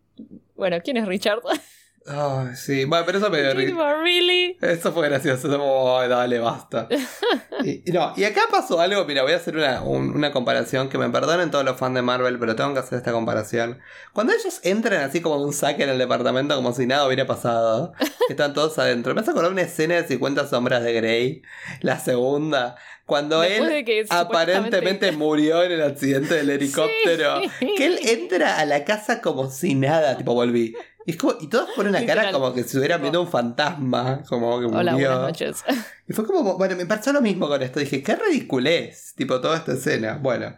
[0.57, 1.41] bueno, ¿quién es Richard?
[2.11, 4.57] Ay, sí, bueno, pero eso me dio Y ri- tipo, ¿Really?
[4.61, 6.89] Eso fue gracioso, eso como, "Ay, dale, basta.
[7.65, 10.99] y, no, y acá pasó algo, mira, voy a hacer una, un- una comparación, que
[10.99, 13.79] me perdonen todos los fans de Marvel, pero tengo que hacer esta comparación.
[14.13, 17.93] Cuando ellos entran así como un saque en el departamento, como si nada hubiera pasado,
[18.27, 21.43] que están todos adentro, me hace acordar una escena de 50 sombras de Grey,
[21.81, 27.75] la segunda, cuando Después él que aparentemente murió en el accidente del helicóptero, Sí.
[27.77, 30.75] que él entra a la casa como si nada, tipo volví.
[31.09, 34.23] Y, es como- y todos ponen una cara como que se hubieran viendo un fantasma,
[34.29, 34.79] como que murió.
[34.81, 35.65] Hola, buenas noches.
[36.07, 37.81] Y fue como, bueno, me pasó lo mismo con esto.
[37.81, 40.19] Dije, qué ridiculez, tipo, toda esta escena.
[40.21, 40.55] Bueno,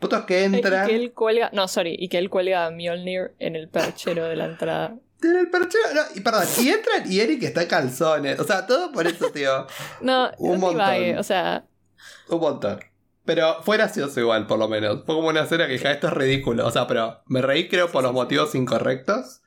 [0.00, 0.86] es que Y entra.
[0.86, 4.34] que él cuelga, no, sorry, y que él cuelga a Mjolnir en el perchero de
[4.34, 4.96] la entrada.
[5.20, 8.40] Tiene el perchero, no, y perdón, y entran y Eric está en calzones.
[8.40, 9.66] O sea, todo por eso, tío.
[10.00, 11.18] No, Un no montón.
[11.18, 11.64] o sea,
[12.28, 12.80] Un montón.
[13.24, 15.04] Pero fue gracioso igual, por lo menos.
[15.06, 16.66] Fue como una escena que dije, "Ah, esto es ridículo.
[16.66, 19.40] O sea, pero me reí creo por los motivos incorrectos.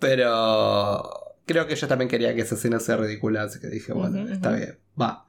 [0.00, 3.42] Pero creo que yo también quería que esa escena sea ridícula.
[3.42, 5.26] Así que dije, bueno, está bien, va.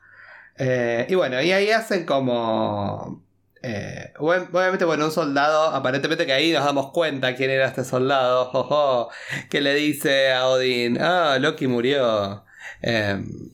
[0.58, 3.24] Eh, y bueno, y ahí hacen como...
[3.64, 7.84] eh, ob- obviamente, bueno, un soldado, aparentemente que ahí nos damos cuenta quién era este
[7.84, 9.10] soldado, jojo,
[9.50, 12.44] que le dice a Odin, ah, Loki murió
[12.82, 13.50] em,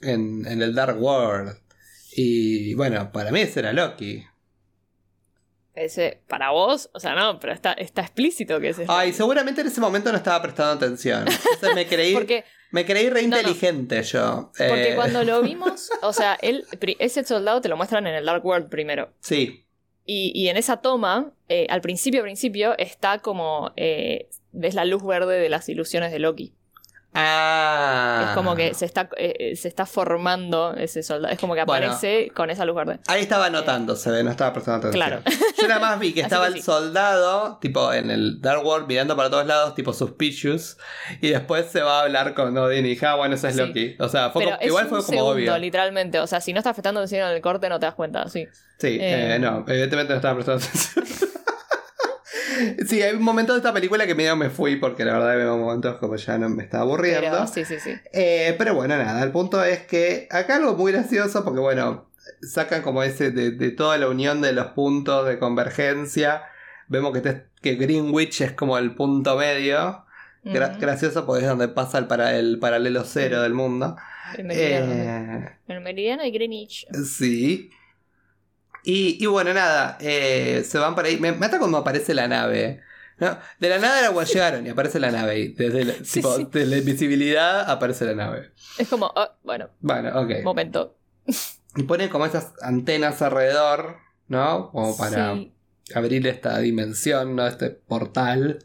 [0.00, 1.56] en, en el Dark World.
[2.14, 4.24] Y bueno, para mí ese era Loki.
[5.74, 8.92] Ese, para vos, o sea, no, pero está, está explícito que es ese.
[8.92, 11.20] Ay, seguramente en ese momento no estaba prestando atención.
[11.26, 13.36] Entonces me creí, Porque, me creí re No, no.
[13.38, 14.50] inteligente yo.
[14.56, 16.66] porque Eh, cuando lo vimos, o sea, él,
[16.98, 19.14] ese soldado te lo muestran en el Dark World primero.
[19.20, 19.64] Sí.
[20.04, 23.72] Y, y en esa toma, eh, al principio, principio, está como.
[23.76, 26.54] eh, ves la luz verde de las ilusiones de Loki.
[27.14, 28.26] Ah.
[28.28, 31.32] Es como que se está, eh, eh, se está formando ese soldado.
[31.32, 31.86] Es como que Bueno.
[31.92, 33.00] aparece con esa luz verde.
[33.06, 35.20] Ahí estaba anotando, se ve, no estaba prestando atención.
[35.20, 35.22] Claro.
[35.60, 39.14] Yo nada más vi que estaba que el soldado, tipo en el Dark World, mirando
[39.16, 40.78] para todos lados, tipo suspicious.
[41.20, 43.60] Y después se va a hablar con Odin y dije, ah, bueno, eso es Sí.
[43.60, 43.96] Loki.
[43.98, 45.58] O sea, fue como- igual fue como segundo, obvio.
[45.58, 46.18] literalmente.
[46.20, 48.28] O sea, si no estás prestando atención en el corte, no te das cuenta.
[48.28, 48.46] Sí.
[48.78, 49.38] Sí, eh, Eh.
[49.38, 51.04] no, evidentemente no estaba prestando atención.
[52.86, 55.56] sí, hay un momento de esta película que medio me fui porque la verdad veo
[55.56, 57.20] momentos como ya no me estaba aburriendo.
[57.30, 57.94] Pero sí, sí, sí.
[58.12, 62.08] Eh, pero bueno, nada, el punto es que acá algo muy gracioso porque bueno,
[62.42, 66.42] sacan como ese de, de toda la unión de los puntos de convergencia.
[66.88, 70.04] Vemos que, te- que Greenwich es como el punto medio.
[70.44, 73.96] Gra- gracioso porque es donde pasa el, para, el paralelo cero del mundo.
[74.36, 74.92] El meridiano.
[74.92, 76.86] Eh, El meridiano y Greenwich.
[77.04, 77.70] sí.
[78.84, 81.18] Y, y bueno, nada, eh, se van para ahí.
[81.18, 82.80] Me mata cuando aparece la nave.
[83.18, 83.38] ¿no?
[83.60, 85.38] De la nada cuando llegaron y aparece la nave.
[85.38, 86.46] Y desde, la, Sí, tipo, sí.
[86.52, 88.50] la invisibilidad aparece la nave.
[88.78, 90.42] Es como, oh, bueno, Bueno, ok.
[90.42, 90.96] momento.
[91.76, 94.70] Y ponen como esas antenas alrededor, ¿no?
[94.72, 95.52] Como para Sí.
[95.94, 97.46] abrir esta dimensión, ¿no?
[97.46, 98.64] Este portal.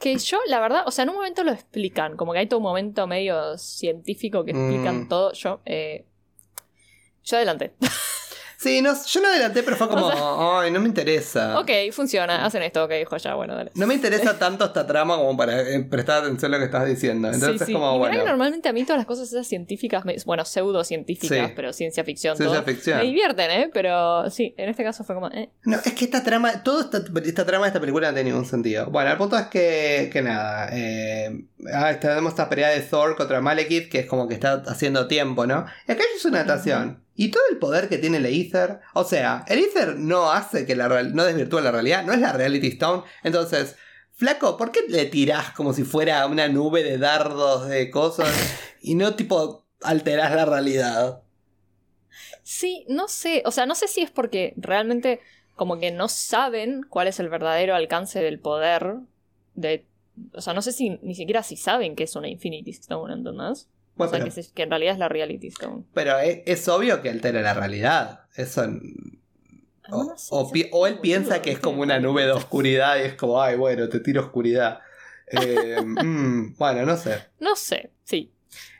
[0.00, 2.58] Que yo, la verdad, o sea, en un momento lo explican, como que hay todo
[2.58, 5.08] un momento medio científico que explican Mm.
[5.08, 5.32] todo.
[5.32, 6.04] Yo, eh,
[7.22, 7.74] yo adelanté.
[8.62, 10.08] Sí, no, yo no adelanté, pero fue como,
[10.60, 11.58] ay, no me interesa.
[11.58, 13.72] ok, funciona, hacen esto, ok, joya, bueno, dale.
[13.74, 16.86] No me interesa tanto esta trama como para eh, prestar atención a lo que estás
[16.86, 17.26] diciendo.
[17.28, 17.72] Entonces sí, es sí.
[17.72, 20.44] como, Y mirá bueno, que normalmente a mí todas las cosas esas científicas, me- bueno,
[20.44, 21.52] pseudocientíficas, Sí.
[21.56, 22.98] pero ciencia ficción, ciencia todo, ficción.
[22.98, 23.70] me divierten, ¿eh?
[23.72, 25.50] Pero sí, en este caso fue como, eh.
[25.64, 28.46] No, es que esta trama, toda esta, esta trama de esta película no tiene ningún
[28.46, 28.86] sentido.
[28.90, 33.40] Bueno, el punto es que, que nada, eh, ah, tenemos esta pelea de Thor contra
[33.40, 35.66] Malekith, que es como que está haciendo tiempo, ¿no?
[35.88, 37.02] Y acá es una natación.
[37.14, 40.74] Y todo el poder que tiene el Ether, o sea, el Ether no hace que
[40.74, 43.02] la real- no desvirtúa la realidad, no es la Reality Stone.
[43.22, 43.76] Entonces,
[44.12, 48.32] flaco, ¿por qué le tirás como si fuera una nube de dardos, de cosas,
[48.80, 51.22] y no tipo alterás la realidad?
[52.42, 55.20] Sí, no sé, o sea, no sé si es porque realmente
[55.54, 58.96] como que no saben cuál es el verdadero alcance del poder
[59.54, 59.86] de...
[60.34, 63.68] O sea, no sé si ni siquiera si saben que es una Infinity Stone, ¿entendés?
[64.06, 65.84] O sea, que, se- que en realidad es la Reality Stone.
[65.94, 68.20] Pero es, es obvio que altera la realidad.
[68.36, 68.64] Eso.
[68.64, 68.80] n-
[69.90, 72.32] O, No sé, o es pi- o él piensa que es como una nube de
[72.32, 74.78] oscuridad y es como, ay, bueno, te tiro oscuridad.
[75.26, 77.18] Eh, mm, bueno, no sé.
[77.40, 78.32] No sé, sí.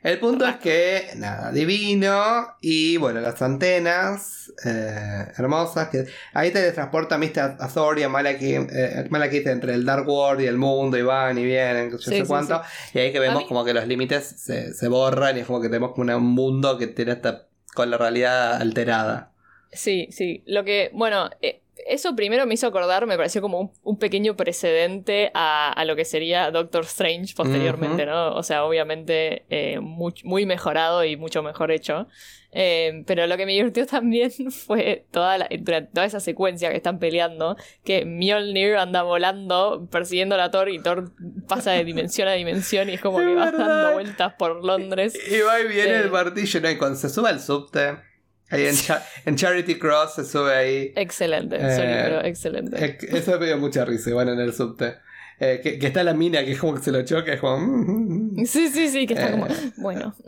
[0.02, 2.56] El punto es que, nada, divino.
[2.60, 5.88] Y bueno, las antenas eh, hermosas.
[5.88, 9.08] Que ahí te transporta viste, a, a Thor y a Malekith, eh,
[9.46, 10.98] entre el Dark World y el mundo.
[10.98, 12.60] Y van y vienen, yo Sí, sé sí, cuánto.
[12.94, 15.68] Y ahí que vemos como que los límites se, se borran y es como que
[15.68, 19.32] tenemos como un mundo que tiene esta, con la realidad alterada.
[19.72, 20.42] Sí, sí.
[20.46, 24.36] Lo que, bueno, eh, eso primero me hizo acordar, me pareció como un, un pequeño
[24.36, 28.06] precedente a, a lo que sería Doctor Strange posteriormente.
[28.06, 28.34] ¿no?
[28.34, 32.06] O sea, obviamente eh, muy, muy mejorado y mucho mejor hecho.
[32.54, 35.48] Eh, pero lo que me divirtió también fue toda, la-
[35.94, 40.78] toda esa secuencia que están peleando, que Mjolnir anda volando persiguiendo a la Thor y
[40.78, 41.12] Thor
[41.48, 45.14] pasa de dimensión a dimensión y es como Es que va dando vueltas por Londres.
[45.30, 46.02] Y va y viene Sí.
[46.04, 46.70] el martillo, ¿no?
[46.70, 47.96] Y cuando se sube al subte,
[48.52, 50.92] ahí en, Cha- en Charity Cross se sube ahí.
[50.96, 52.84] Excelente, Eh, sorry, pero excelente.
[52.84, 54.94] Eh, Eso me dio mucha risa, bueno, en el subte.
[55.40, 57.58] Eh, que, que está la mina que es como que se lo choca, es como.
[57.58, 58.44] mm.
[58.46, 59.32] Sí, sí, sí, que está Eh.
[59.32, 59.48] como,
[59.78, 60.14] bueno.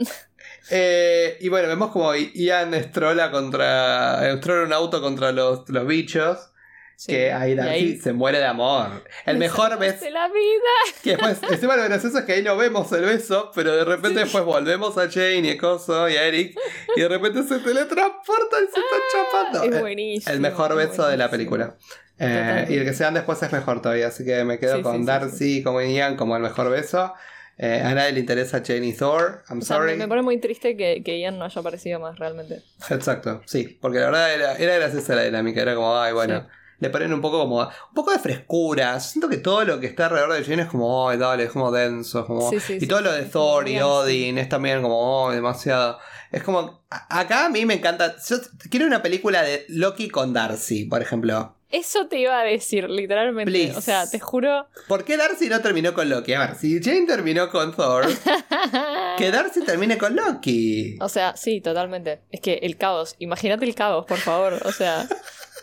[0.70, 4.30] Eh, y bueno, vemos como Ian estrola contra.
[4.32, 6.50] Estrola un auto contra los, los bichos.
[6.96, 7.12] Sí.
[7.12, 9.04] Que ahí Darcy se muere de amor.
[9.26, 10.08] El me mejor beso.
[10.10, 10.70] la vida.
[11.02, 14.20] Que después, encima lo gracioso es que ahí no vemos el beso, pero de repente
[14.20, 16.58] después volvemos a Jane y a Coso y a Eric.
[16.96, 19.60] Y de repente se teletransportan y se están chapando.
[19.60, 20.32] Ah, Es Eh, buenísimo.
[20.34, 21.76] El mejor es beso de la película.
[22.18, 24.82] Eh, y el que se dan después es mejor todavía, así que me quedo Sí,
[24.82, 27.12] con Darcy como Ian como el mejor beso.
[27.58, 29.92] Eh, a nadie le interesa Jane y Thor, I'm O sea, sorry.
[29.92, 32.62] me, me pone muy triste que, que Ian no haya aparecido más realmente.
[32.90, 36.46] Exacto, sí, porque la verdad era, era graciosa la dinámica, era como, ay, bueno, Sí.
[36.84, 39.00] Le ponen un poco como, un poco de frescura.
[39.00, 41.70] Siento que todo lo que está alrededor de Jane es como, ay, dale, es como
[41.70, 42.50] denso, como...
[42.50, 43.80] Sí, sí, y sí, todo lo de Thor y.
[43.80, 45.98] Odin es también como, oh, demasiado...
[46.30, 48.36] Es como, acá a mí me encanta, yo
[48.68, 51.54] quiero una película de Loki con Darcy, por ejemplo.
[51.74, 53.50] Eso te iba a decir, literalmente.
[53.50, 53.76] Please.
[53.76, 54.68] O sea, te juro.
[54.86, 56.32] ¿Por qué Darcy no terminó con Loki?
[56.34, 58.06] A ver, si Jane terminó con Thor,
[59.18, 60.96] que Darcy termine con Loki.
[61.00, 62.20] O sea, sí, totalmente.
[62.30, 64.60] Es que el caos, imagínate el caos, por favor.
[64.64, 65.08] O sea,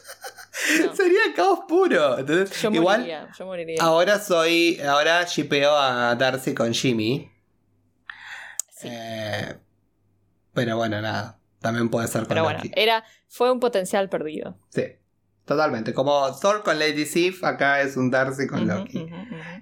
[0.85, 0.95] no.
[0.95, 2.25] Sería caos puro.
[2.25, 3.77] yo Igual, moriría, yo moriría.
[3.81, 4.79] ahora soy.
[4.81, 7.31] Ahora shipeo a Darcy con Jimmy.
[8.71, 8.87] Sí.
[8.91, 9.55] Eh,
[10.53, 11.37] pero bueno, nada.
[11.59, 12.71] También puede ser con Pero bueno, Loki.
[12.75, 14.57] era, fue un potencial perdido.
[14.69, 14.83] Sí,
[15.45, 15.93] totalmente.
[15.93, 19.07] Como Thor con Lady Sif, acá es un Darcy con Loki.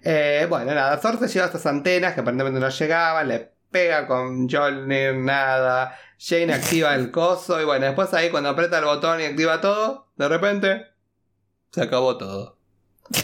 [0.04, 4.48] Eh, bueno, nada, Thor se lleva estas antenas que aparentemente no llegaban, le pega con
[4.50, 5.94] Jolnir, nada.
[6.18, 10.08] Jane activa el coso y bueno, después ahí cuando aprieta el botón y activa todo,
[10.16, 10.86] de repente
[11.72, 12.58] se acabó todo.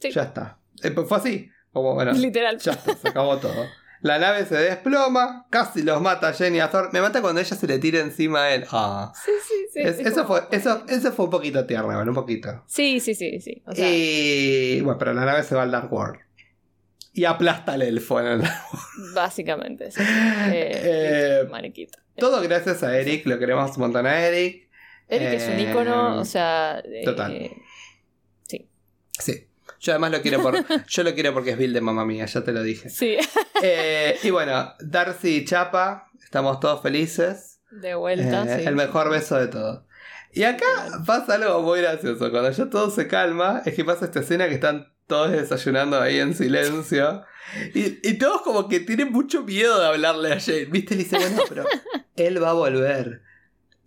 [0.00, 0.12] Sí.
[0.12, 0.58] Ya está.
[0.84, 1.50] Eh, pues fue así.
[1.72, 2.56] Como bueno, Literal.
[2.58, 3.66] ya está, se acabó todo.
[4.00, 6.90] La nave se desploma, casi los mata a Jane y a Thor.
[6.92, 8.64] Me mata cuando ella se le tira encima a él.
[8.70, 9.12] Ah.
[9.24, 9.80] Sí, sí, sí.
[9.80, 12.62] Es- es eso, como- fue, eso, eso fue un poquito tierno, bueno, un poquito.
[12.68, 13.60] Sí, sí, sí, sí.
[13.66, 16.20] O sea, y bueno, pero la nave se va al Dark World.
[17.12, 18.42] Y aplasta al elfo en el
[19.16, 20.00] básicamente, sí.
[20.00, 21.88] Eh, Eh.
[22.16, 24.68] Todo gracias a Eric, lo queremos un montón a Eric.
[25.08, 26.80] Eric es un eh, ícono, o sea.
[26.84, 27.50] eh, total.
[29.18, 29.44] Sí.
[29.80, 30.54] Yo además lo quiero por.
[30.88, 32.90] yo lo quiero porque es Bill de mamá mía, ya te lo dije.
[32.90, 33.16] Sí,
[33.62, 37.60] Eh, y bueno, Darcy y Chapa, estamos todos felices.
[37.70, 38.66] de vuelta, Eh, sí.
[38.66, 39.82] El mejor beso de todos.
[40.32, 40.66] Y acá
[41.06, 42.30] pasa algo muy gracioso.
[42.30, 46.18] Cuando ya todo se calma, es que pasa esta escena que están todos desayunando ahí
[46.18, 47.22] en silencio.
[47.74, 50.66] Y, y todos como que tienen mucho miedo de hablarle a Jane.
[50.66, 50.94] ¿Viste?
[50.96, 51.64] Le dice, bueno, pero
[52.16, 53.22] él va a volver.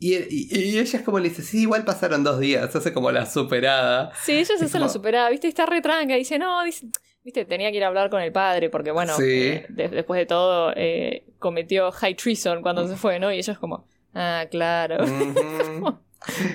[0.03, 2.75] Y, y- y ella es como le dice, sí, igual pasaron dos días.
[2.75, 4.11] Hace como la superada.
[4.23, 5.47] Sí, ella se hace la superada, ¿viste?
[5.47, 6.87] Está re tranca, dice, no, dice,
[7.23, 9.23] viste, tenía que ir a hablar con el padre, porque bueno, Sí.
[9.23, 13.31] eh, de- después de todo, eh, cometió high treason cuando se fue, ¿no?
[13.31, 14.97] Y ella es como, ah, claro.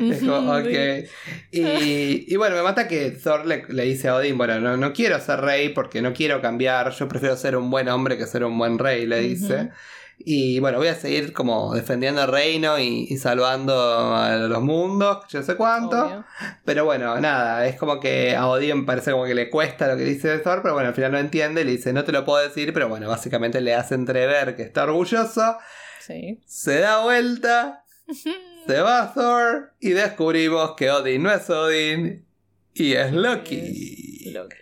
[0.00, 1.08] Es como, ok.
[1.50, 4.92] Y, y bueno, me mata que Thor le, le dice a Odin, bueno, no, no
[4.92, 8.44] quiero ser rey porque no quiero cambiar, yo prefiero ser un buen hombre que ser
[8.44, 9.70] un buen rey, le dice.
[10.18, 13.74] Y bueno, voy a seguir como defendiendo el reino y, y salvando
[14.16, 16.06] a los mundos, yo sé cuánto.
[16.06, 16.24] Obvio.
[16.64, 20.04] Pero bueno, nada, es como que a Odin parece como que le cuesta lo que
[20.04, 22.72] dice Thor, pero bueno, al final no entiende, le dice, no te lo puedo decir,
[22.72, 25.58] pero bueno, básicamente le hace entrever que está orgulloso,
[26.00, 26.40] Sí.
[26.46, 27.84] se da vuelta,
[28.66, 32.24] se va Thor y descubrimos que Odin no es Odin
[32.74, 34.22] y es Loki.
[34.26, 34.56] Es Loki.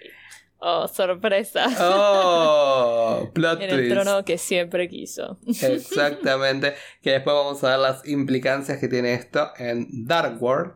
[0.67, 1.67] Oh, sorpresa.
[1.79, 3.93] Oh, plot en el twist.
[3.93, 5.39] trono que siempre quiso.
[5.47, 6.75] Exactamente.
[7.03, 10.73] Que después vamos a ver las implicancias que tiene esto en Dark World.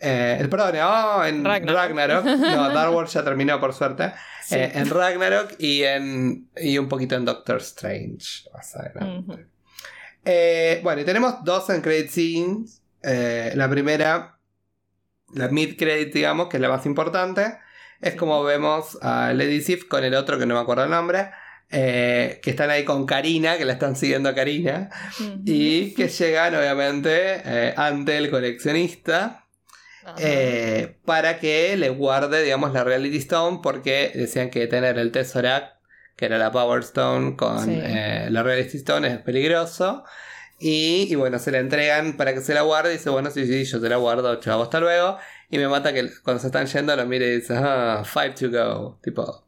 [0.00, 1.76] Eh, el perdón, oh, en Ragnarok.
[1.76, 2.24] Ragnarok.
[2.24, 4.14] No, Dark World ya terminó por suerte.
[4.44, 4.54] Sí.
[4.54, 8.48] Eh, en Ragnarok y en y un poquito en Doctor Strange.
[8.54, 9.32] Más adelante.
[9.32, 9.40] Ujú.
[10.24, 12.82] Eh, bueno, y tenemos dos en credit scenes.
[13.02, 14.38] Eh, la primera,
[15.34, 17.58] la mid credit, digamos, que es la más importante.
[18.00, 18.16] Es Sí.
[18.18, 21.30] como vemos a Lady Sif con el otro que no me acuerdo el nombre.
[21.70, 24.88] eh, que están ahí con Karina, que la están siguiendo a Karina.
[25.44, 29.44] Y que llegan, obviamente, eh, ante el coleccionista.
[30.16, 33.60] Eh, para que le guarde, digamos, la Reality Stone.
[33.62, 35.74] Porque decían que tener el Tesseract,
[36.16, 37.76] que era la Power Stone, con Sí.
[38.30, 40.04] la Reality Stone es peligroso.
[40.60, 42.90] Y, y bueno, se la entregan para que se la guarde.
[42.90, 45.18] Y dice, bueno, sí, sí, yo te la guardo, chavo, hasta luego.
[45.50, 48.50] Y me mata que cuando se están yendo lo mire y dice, ah, five to
[48.50, 48.98] go.
[49.02, 49.44] Tipo,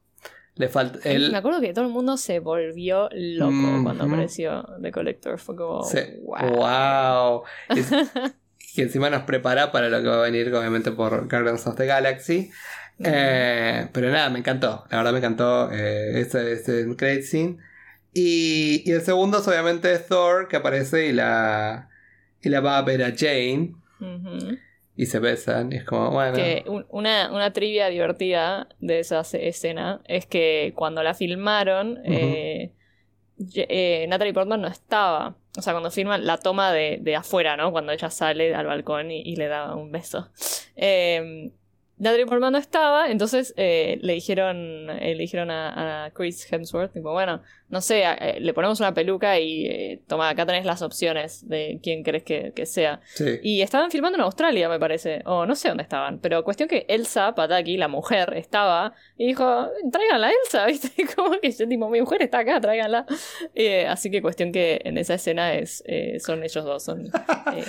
[0.55, 0.99] le falta.
[1.05, 5.39] Me acuerdo que todo el mundo se volvió loco cuando apareció The Collector.
[5.39, 5.99] Fue como, Sí.
[6.23, 6.55] wow.
[6.55, 7.43] Wow.
[7.77, 7.91] Es-
[8.75, 11.87] que encima nos prepara para lo que va a venir, obviamente, por Guardians of the
[11.87, 12.51] Galaxy.
[13.03, 14.85] Eh, pero nada, me encantó.
[14.91, 17.59] La verdad me encantó eh, ese, ese credit scene.
[18.13, 21.89] Y, y el segundo es obviamente Thor, que aparece y la,
[22.43, 23.75] y la va a ver a Jane.
[24.97, 25.73] Y se besan.
[25.73, 26.35] Y es como, bueno.
[26.37, 32.73] Que un- una, una trivia divertida de esa escena es que cuando la filmaron, eh,
[33.55, 35.37] eh, Natalie Portman no estaba.
[35.57, 37.73] O sea, cuando filman la toma de, de afuera, ¿no?
[37.73, 40.31] Cuando ella sale al balcón y, y le da un beso.
[40.77, 41.51] Eh,
[41.97, 46.95] Natalie Portman no estaba, entonces eh, le dijeron, eh, le dijeron a, a Chris Hemsworth,
[46.95, 50.83] tipo, bueno, no sé, eh, le ponemos una peluca y eh, toma, acá tenés las
[50.83, 53.01] opciones de quién crees que, que sea.
[53.15, 53.39] Sí.
[53.43, 55.23] Y estaban filmando en Australia, me parece.
[55.25, 56.19] O no sé dónde estaban.
[56.19, 60.91] Pero cuestión que Elsa Pataki, la mujer, estaba y dijo, tráiganla a Elsa, ¿viste?
[61.15, 63.07] Como que yo, tipo, mi mujer está acá, tráiganla.
[63.55, 66.83] Eh, así que cuestión que en esa escena es, eh, son ellos dos.
[66.83, 67.07] Son,
[67.55, 67.65] eh,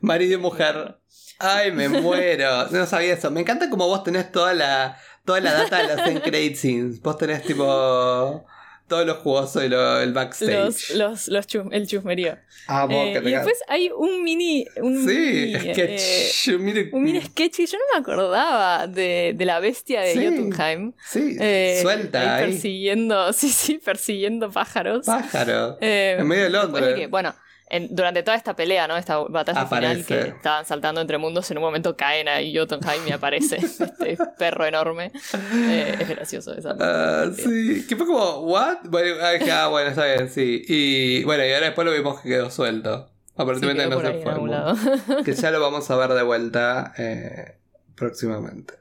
[0.00, 0.96] Marido y mujer.
[1.38, 2.68] Ay, me muero.
[2.70, 3.30] No sabía eso.
[3.30, 7.00] Me encanta como vos tenés toda la, toda la data de los end credit scenes.
[7.00, 8.44] Vos tenés tipo
[8.88, 10.52] todo lo jugoso y lo, el backstage.
[10.52, 12.36] Los, los, los chus- el chusmerío.
[12.66, 14.66] Amo Eh, que y después hay un mini.
[14.76, 16.48] Un Sí, mini, sketch.
[16.48, 20.12] eh, mire- un mini sketch y yo no me acordaba de, de la bestia de
[20.12, 20.24] Sí.
[20.26, 20.92] Jotunheim.
[21.06, 22.44] Sí, Eh, suelta ahí.
[22.50, 25.06] persiguiendo, sí, sí, persiguiendo pájaros.
[25.06, 25.78] Pájaro.
[25.80, 26.94] Eh, en medio de Londres.
[26.94, 27.34] que, bueno,
[27.76, 28.96] en- durante toda esta pelea, ¿no?
[28.96, 30.04] Esta batalla Aparece.
[30.04, 34.16] final que estaban saltando entre mundos, en un momento caen ahí Jotunheim y aparece este
[34.38, 35.12] perro enorme.
[35.54, 37.86] Eh, es gracioso esa Ah, Sí.
[37.88, 38.78] que fue como, ¿what?
[38.84, 40.62] Bueno, ah, bueno, está bien, sí.
[40.68, 43.10] Y bueno, y ahora después lo vimos que quedó suelto.
[43.36, 45.24] Aparentemente no se fue.
[45.24, 47.56] que ya lo vamos a ver de vuelta eh,
[47.96, 48.74] próximamente.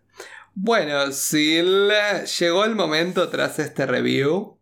[0.55, 1.89] Bueno, Sil,
[2.39, 4.59] llegó el momento tras este review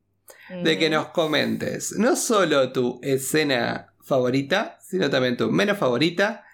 [0.63, 6.45] de que nos comentes no solo tu escena favorita, sino también tu menos favorita.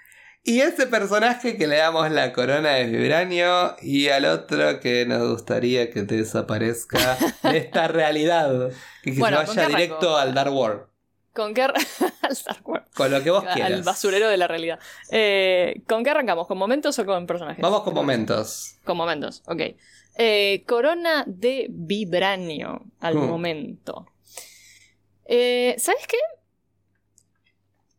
[0.44, 5.28] Y ese personaje que le damos la corona de vibranio y al otro que nos
[5.30, 8.70] gustaría que te desaparezca de esta realidad.
[9.04, 10.84] Que, que Bueno, se ¿con vaya directo al Dark World.
[11.34, 11.62] ¿Con qué
[12.22, 12.86] al Star Wars?
[12.96, 13.74] Con lo que vos quieras.
[13.74, 14.80] Al basurero de la realidad.
[15.12, 16.48] Eh, ¿Con qué arrancamos?
[16.48, 17.62] ¿Con momentos o con personajes?
[17.62, 18.76] Vamos con momentos.
[18.86, 19.62] Con momentos, ok.
[20.18, 23.28] Eh, corona de vibranio al Hmm.
[23.28, 24.08] momento.
[25.26, 26.18] Eh, ¿Sabes qué?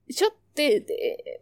[0.09, 1.41] Yo te, te-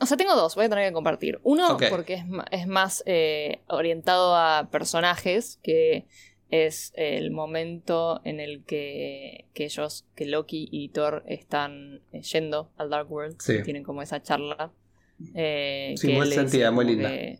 [0.00, 1.38] O sea, tengo dos, voy a tener que compartir.
[1.42, 6.06] Uno, porque es, es más eh, orientado a personajes, que
[6.50, 12.70] es el momento en el que, que ellos, que Loki y Thor están eh, yendo
[12.76, 13.36] al Dark World.
[13.40, 13.62] Sí.
[13.62, 14.72] Tienen como esa charla.
[15.34, 17.08] eh, Sí, que muy sentida, muy linda.
[17.10, 17.38] que-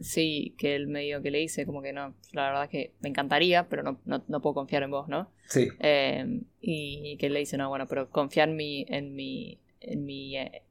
[0.00, 3.68] sí, que él medio que le dice como que no, la verdad que me encantaría,
[3.68, 5.30] pero no, no, no puedo confiar en vos, ¿no?
[5.48, 5.68] Sí.
[5.80, 10.04] Eh, y que él le dice, no, bueno, pero confía en mi, en mi, en
[10.04, 10.62] mi, eh,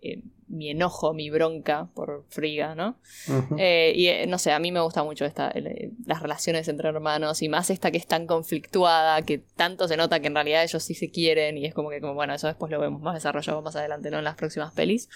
[0.00, 2.96] en mi enojo, mi bronca por Friga, ¿no?
[3.28, 3.56] Ujú.
[3.58, 6.88] Eh, y eh, no sé, a mí me gusta mucho esta, el- las relaciones entre
[6.88, 10.62] hermanos y más esta que es tan conflictuada, que tanto se nota que en realidad
[10.62, 13.14] ellos sí se quieren y es como que, como, bueno, eso después lo vemos más
[13.14, 14.18] desarrollado más adelante, ¿no?
[14.18, 15.08] En las próximas pelis.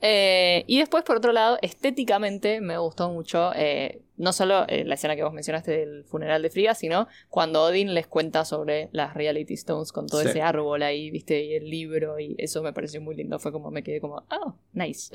[0.00, 4.94] Eh, y después, por otro lado, estéticamente me gustó mucho, eh, no solo eh, la
[4.94, 9.14] escena que vos mencionaste del funeral de Friga, sino cuando Odin les cuenta sobre las
[9.14, 10.28] Reality Stones con todo Sí.
[10.28, 11.42] ese árbol ahí, ¿viste?
[11.42, 13.38] Y el libro, y eso me pareció muy lindo.
[13.40, 15.10] Fue como me quedé como, oh, nice.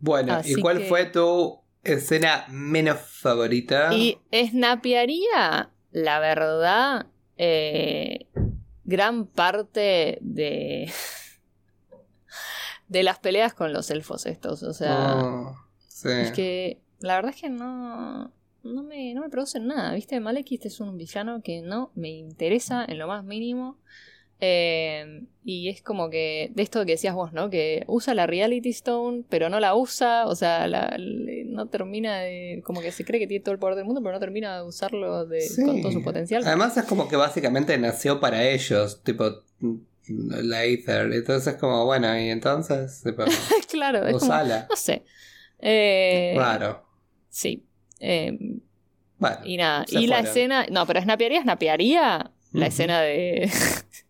[0.00, 1.60] Bueno, Así ¿y cuál que- fue tu
[1.94, 3.92] escena menos favorita?
[3.94, 8.26] Y snapearía, la verdad, eh,
[8.84, 10.90] gran parte de.
[12.88, 14.62] de las peleas con los elfos estos.
[14.62, 16.08] O sea, Oh, sí.
[16.10, 18.32] es que la verdad es que no.
[18.64, 20.18] No me, no me producen nada, ¿viste?
[20.20, 23.78] Malekith es un villano que no me interesa en lo más mínimo.
[24.40, 27.50] Eh, y es como que, de esto que decías vos, ¿no?
[27.50, 32.62] Que usa la Reality Stone, pero no la usa, o sea, la- no termina de.
[32.64, 34.62] Como que se cree que tiene todo el poder del mundo, pero no termina de
[34.64, 35.64] usarlo de, Sí.
[35.64, 36.42] con todo su potencial.
[36.46, 39.24] Además es como que básicamente nació para ellos, tipo
[40.08, 41.12] la Ether.
[41.12, 43.24] Entonces es como, bueno, y entonces, tipo,
[43.70, 44.66] claro, es como, usala.
[44.70, 45.02] no sé.
[45.58, 46.84] Eh, Raro.
[47.28, 47.64] Sí.
[47.98, 48.38] Eh,
[49.18, 50.66] Bueno, y nada, y la escena.
[50.70, 52.68] No, pero snapearía, snapearía la Ujú.
[52.68, 53.50] escena de.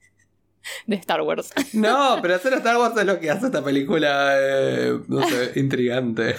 [0.87, 1.53] de Star Wars.
[1.73, 6.37] No, pero hacer Star Wars es lo que hace esta película, eh, no sé, intrigante.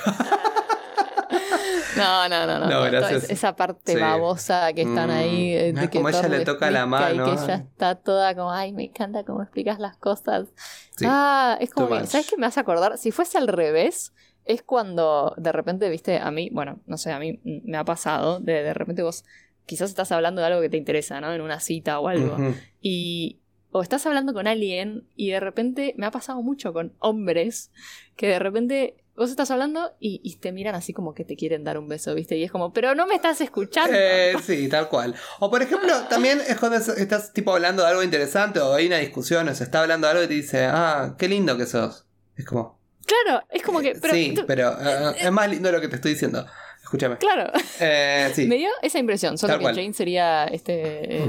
[1.98, 2.82] No, no, no, no.
[2.84, 3.24] Gracias.
[3.26, 4.00] es- esa parte Sí.
[4.00, 5.12] babosa que están Mm.
[5.14, 5.54] ahí.
[5.54, 7.28] eh, Ah, De que como ella le toca la mano.
[7.28, 10.48] Y que ella está toda como, ay, me encanta cómo explicas las cosas.
[10.96, 11.06] Sí.
[11.08, 12.06] Ah, es como que.
[12.08, 12.98] ¿sabes qué me hace acordar?
[12.98, 14.14] Si fuese al revés,
[14.46, 17.84] es cuando de repente, viste, a mí, bueno, no sé, a mí mm, me ha
[17.86, 19.26] pasado, de, de repente vos
[19.66, 21.34] quizás estás hablando de algo que te interesa, ¿no?
[21.34, 22.38] En una cita o algo.
[22.82, 23.40] Y.
[23.72, 27.72] O estás hablando con alguien y de repente me ha pasado mucho con hombres
[28.16, 31.64] que de repente vos estás hablando y, y te miran así como que te quieren
[31.66, 32.38] dar un beso, ¿viste?
[32.38, 33.94] Y es como, pero no me estás escuchando.
[33.94, 35.14] Eh, sí, tal cual.
[35.40, 38.88] O por ejemplo, también es cuando es- estás tipo hablando de algo interesante o hay
[38.88, 41.66] una discusión o se está hablando de algo y te dice, ah, qué lindo que
[41.66, 42.06] sos.
[42.38, 43.96] Es como, Claro, es como que.
[43.96, 46.46] Pero, sí, tú- pero eh, es más lindo lo que te estoy diciendo.
[46.90, 47.18] Escúchame.
[47.20, 48.48] Claro, Eh, sí.
[48.48, 49.76] me dio esa impresión, solo Tal que cual.
[49.76, 51.22] Jane sería este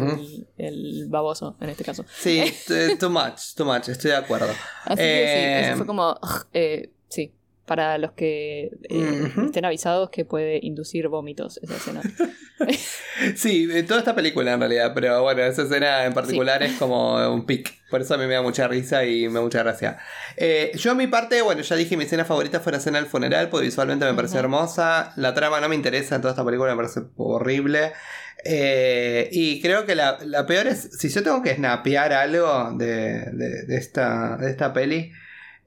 [0.57, 2.03] el, baboso en este caso.
[2.19, 2.43] Sí,
[2.99, 4.49] too much, too much, estoy de acuerdo.
[4.85, 6.19] Así que sí, Eh, eso fue como.
[6.55, 6.89] eh,
[7.71, 12.03] para los que eh, estén avisados que puede inducir vómitos esa escena.
[13.37, 17.47] Sí, toda esta película en realidad, pero bueno, esa escena en particular es como un
[17.47, 17.73] pic.
[17.89, 19.99] Por eso a mí me da mucha risa y me da mucha gracia.
[20.37, 23.07] Eh, yo a mi parte, bueno, ya dije mi escena favorita fue la escena del
[23.09, 24.41] funeral, porque visualmente me parece Ujú.
[24.45, 25.13] hermosa.
[25.17, 27.93] La trama no me interesa en toda esta película, me parece horrible.
[28.45, 33.25] Eh, y creo que la, la peor es, si yo tengo que snapear algo de,
[33.33, 35.13] de- de esta, de esta peli,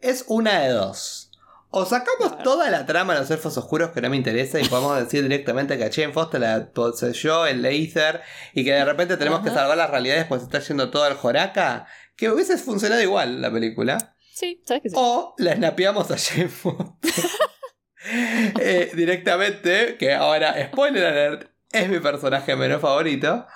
[0.01, 1.22] es una de dos.
[1.75, 4.95] O sacamos toda la trama de los elfos oscuros que no me interesa y podemos
[4.99, 8.21] decir directamente que a Jane Foster la poseyó el Aether
[8.53, 11.87] y que de repente tenemos que salvar las realidades pues está yendo todo al Joraca,
[12.15, 14.15] que hubiese funcionado igual la película.
[14.35, 14.95] Sí, ¿sabes que sí?
[14.99, 17.23] O la snapeamos a Jane Foster
[18.59, 23.47] Eh, directamente, que ahora, spoiler alert, es mi personaje menos favorito.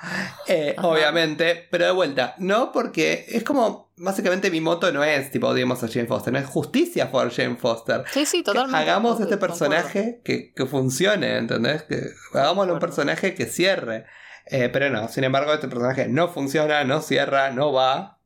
[0.47, 5.47] Eh, obviamente, pero de vuelta, no porque es como, básicamente mi moto no es tipo
[5.47, 8.03] odiemos a Jane Foster, no es justicia por Jane Foster.
[8.11, 8.77] Sí, sí, Que totalmente.
[8.77, 11.83] hagamos este personaje que, que funcione, ¿entendés?
[11.83, 12.01] Que
[12.33, 14.05] hagámosle un personaje que cierre.
[14.45, 18.19] Eh, pero no, sin embargo, este personaje no funciona, no cierra, no va.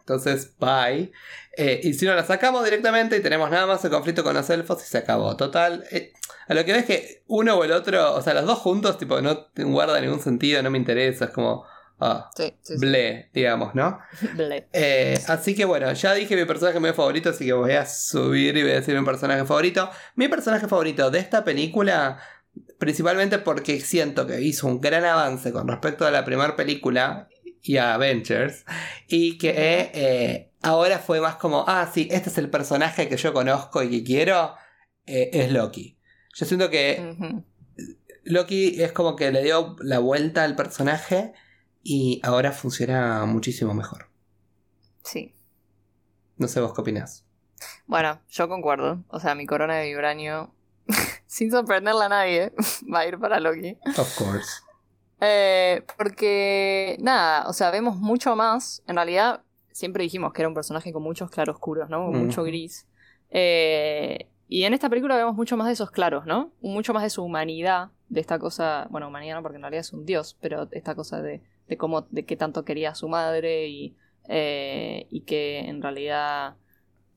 [0.00, 1.12] Entonces, bye.
[1.56, 4.48] Eh, y si no la sacamos directamente y tenemos nada más el conflicto con los
[4.50, 5.36] elfos y se acabó.
[5.36, 5.84] Total.
[5.90, 6.12] eh,
[6.48, 9.20] a lo que ves que uno o el otro, o sea, los dos juntos, tipo,
[9.20, 11.26] no guarda ningún sentido, no me interesa.
[11.26, 11.64] Es como.
[11.98, 13.98] Ah, Sí, ble, digamos, ¿no?
[14.36, 14.68] Ble.
[14.72, 18.56] Eh, así que bueno, ya dije mi personaje medio favorito, así que voy a subir
[18.56, 19.88] y voy a decir mi personaje favorito.
[20.14, 22.20] Mi personaje favorito de esta película,
[22.78, 27.28] principalmente porque siento que hizo un gran avance con respecto a la primera película
[27.62, 28.64] y a Avengers,
[29.08, 33.32] y que eh, ahora fue más como, ah, sí, este es el personaje que yo
[33.32, 34.54] conozco y que quiero,
[35.06, 35.98] eh, es Loki.
[36.34, 37.16] Yo siento que.
[38.24, 41.32] Loki es como que le dio la vuelta al personaje
[41.88, 44.08] y ahora funciona muchísimo mejor.
[45.04, 45.36] Sí.
[46.36, 47.24] No sé vos qué opinás.
[47.86, 49.04] Bueno, yo concuerdo.
[49.06, 50.52] O sea, mi corona de vibranio,
[51.26, 52.52] sin sorprenderle a nadie,
[52.92, 53.78] va a ir para Loki.
[53.96, 54.48] Of course.
[55.20, 58.82] Eh, porque, nada, o sea, vemos mucho más.
[58.88, 62.06] En realidad, siempre dijimos que era un personaje con muchos claroscuros, ¿no?
[62.06, 62.88] Con mucho gris.
[63.30, 66.50] Eh, y en esta película vemos mucho más de esos claros, ¿no?
[66.60, 69.92] Mucho más de su humanidad, de esta cosa, bueno, humanidad no, porque en realidad es
[69.92, 73.66] un dios, pero esta cosa de, de cómo, de qué tanto quería a su madre
[73.68, 73.94] y,
[74.28, 76.54] eh, y que en realidad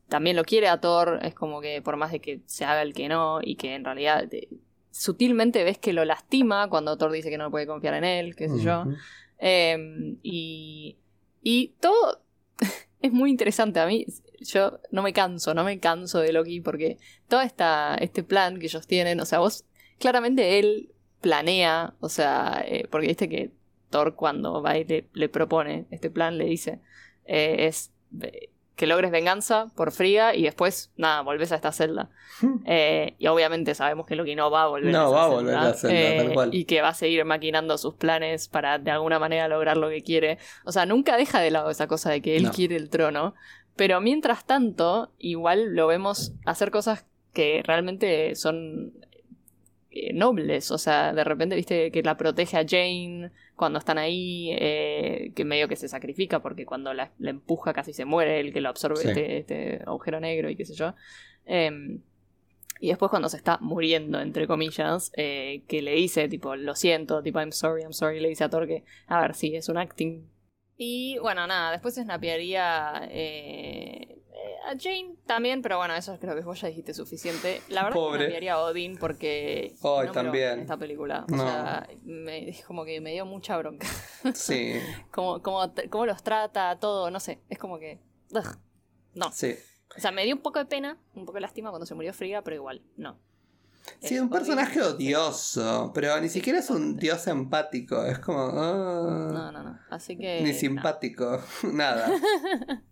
[0.08, 2.94] también lo quiere a Thor, es como que por más de que se haga el
[2.94, 4.48] que no, y que en realidad de-
[4.92, 8.50] sutilmente ves que lo lastima cuando Thor dice que no puede confiar en él, qué
[8.50, 8.86] sé yo.
[9.38, 10.98] Eh, y,
[11.44, 12.22] y todo
[13.02, 13.80] es muy interesante.
[13.80, 14.06] A mí,
[14.42, 16.98] yo no me canso, no me canso de Loki porque
[17.28, 19.64] todo esta, este plan que ellos tienen, o sea, vos,
[20.00, 20.92] claramente él
[21.22, 23.52] planea, o sea, eh, porque viste que
[23.90, 26.80] Thor cuando va y le, le propone este plan, le dice,
[27.26, 32.10] eh, es eh, que logres venganza por fría y después, nada, volvés a esta celda.
[32.66, 35.28] Eh, y obviamente sabemos que Loki no va a volver No a esa va a
[35.28, 36.56] celda, volver a la celda, eh, tal cual.
[36.56, 40.02] Y que va a seguir maquinando sus planes para de alguna manera lograr lo que
[40.02, 40.38] quiere.
[40.64, 42.52] O sea, nunca deja de lado esa cosa de que él No.
[42.52, 43.36] quiere el trono.
[43.76, 48.94] Pero mientras tanto, igual lo vemos hacer cosas que realmente son
[49.92, 50.72] eh, nobles.
[50.72, 55.44] O sea, de repente, viste, que la protege a Jane cuando están ahí, eh, que
[55.46, 58.70] medio que se sacrifica porque cuando la, la empuja casi se muere el que lo
[58.70, 59.08] absorbe Sí.
[59.10, 60.94] este, este agujero negro y qué sé yo.
[61.46, 62.02] Em,
[62.80, 67.22] y después cuando se está muriendo, entre comillas, eh, que le dice, tipo, lo siento,
[67.22, 69.78] tipo, I'm sorry, I'm sorry, le dice a Thor que, a ver, sí, es un
[69.78, 70.30] acting.
[70.78, 74.19] Y bueno, nada, después se snapearía eh,
[74.66, 77.62] a Jane también, pero bueno, eso creo que vos ya dijiste suficiente.
[77.70, 78.20] La verdad Pobre.
[78.20, 79.76] que snapearía a Odin porque...
[79.84, 80.52] No lo también.
[80.54, 81.26] en esta película.
[81.32, 81.44] O No.
[81.44, 83.88] sea, me, es como que me dio mucha bronca.
[84.34, 84.74] Sí,
[85.12, 88.00] como, como, cómo los trata, todo, no sé, es como que...
[88.32, 88.58] ugh,
[89.16, 89.32] no.
[89.32, 89.56] sí.
[89.98, 92.14] O sea, me dio un poco de pena, un poco de lástima cuando se murió
[92.14, 93.18] Frigga, pero igual, no.
[94.02, 98.40] Sí, Es un personaje odioso, pero ni siquiera es un dios empático, es como...
[98.54, 99.80] ah, No, no, no.
[99.90, 100.42] Así que.
[100.42, 101.42] Ni simpático,
[101.74, 102.12] nada.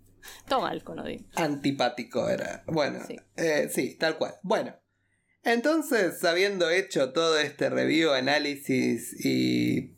[0.48, 1.28] Todo mal con Odin.
[1.36, 2.64] Antipático era.
[2.68, 3.18] Bueno, Sí.
[3.36, 4.36] eh, sí, tal cual.
[4.44, 4.76] Bueno,
[5.44, 9.96] entonces, habiendo hecho todo este review, análisis y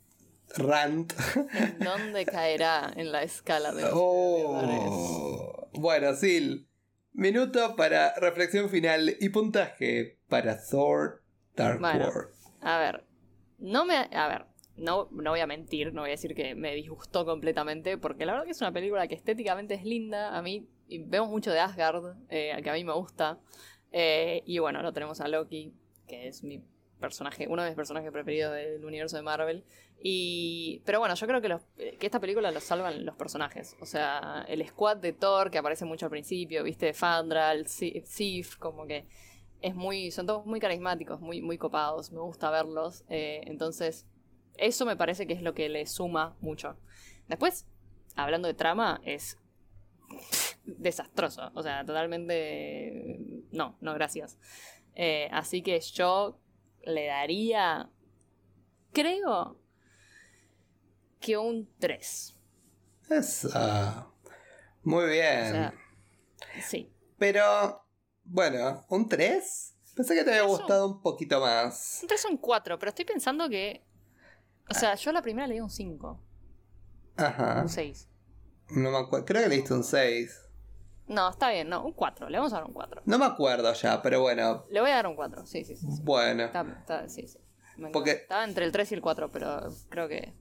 [0.56, 1.12] rant...
[1.54, 3.90] ¿En dónde caerá en la escala de los?
[3.94, 5.68] Oh.
[5.72, 6.68] Bueno, Sil,
[7.12, 11.22] minuto para reflexión final y puntaje para Thor
[11.56, 12.06] Dark Bueno.
[12.06, 12.34] World.
[12.60, 13.04] A ver.
[13.58, 13.96] No me.
[13.96, 14.46] A ver.
[14.76, 18.32] No, no voy a mentir, no voy a decir que me disgustó completamente, porque la
[18.32, 20.36] verdad que es una película que estéticamente es linda.
[20.36, 23.38] A mí vemos mucho de Asgard, eh, que a mí me gusta.
[23.92, 25.74] Eh, y bueno, lo tenemos a Loki,
[26.08, 26.62] que es mi
[26.98, 29.64] personaje, uno de mis personajes preferidos del universo de Marvel.
[30.02, 30.80] Y.
[30.86, 33.76] Pero bueno, yo creo que, los- que esta película lo salvan los personajes.
[33.80, 38.56] O sea, el squad de Thor, que aparece mucho al principio, viste, Fandral, Si- Sif,
[38.56, 39.04] como que
[39.60, 40.10] es muy.
[40.10, 42.12] son todos muy carismáticos, muy, muy copados.
[42.12, 43.04] Me gusta verlos.
[43.10, 44.06] eh, entonces,
[44.56, 46.76] eso me parece que es lo que le suma mucho.
[47.28, 47.66] Después,
[48.16, 49.38] hablando de trama, es
[50.64, 51.50] desastroso.
[51.54, 53.18] O sea, totalmente.
[53.52, 54.38] No, no, gracias.
[54.94, 56.38] Eh, así que yo
[56.82, 57.88] le daría.
[58.92, 59.56] Creo
[61.20, 62.36] que un 3.
[63.10, 64.10] Esa.
[64.82, 65.46] Muy bien.
[65.46, 65.74] O sea,
[66.62, 66.92] sí.
[67.18, 67.84] Pero
[68.24, 69.76] Bueno, ¿un 3?
[69.96, 70.56] Pensé que te había Eso.
[70.56, 71.98] gustado un poquito más.
[72.02, 73.84] Un 3 son 4, pero estoy pensando que.
[74.70, 76.20] O sea, yo la primera le di un 5,
[77.16, 77.60] Ajá.
[77.62, 78.08] un 6.
[78.70, 79.26] No me acuerdo.
[79.26, 80.40] Creo que le diste un 6.
[81.08, 82.28] No, está bien, no, un 4.
[82.28, 83.02] Le vamos a dar un 4.
[83.04, 84.64] No me acuerdo ya, pero bueno.
[84.70, 85.86] Le voy a dar un 4, sí, sí, sí.
[85.90, 86.00] sí.
[86.02, 86.44] Bueno.
[86.44, 87.38] Está, está- sí, sí.
[87.92, 88.12] Porque-.
[88.12, 90.34] Estaba entre el 3 y el 4, pero creo que.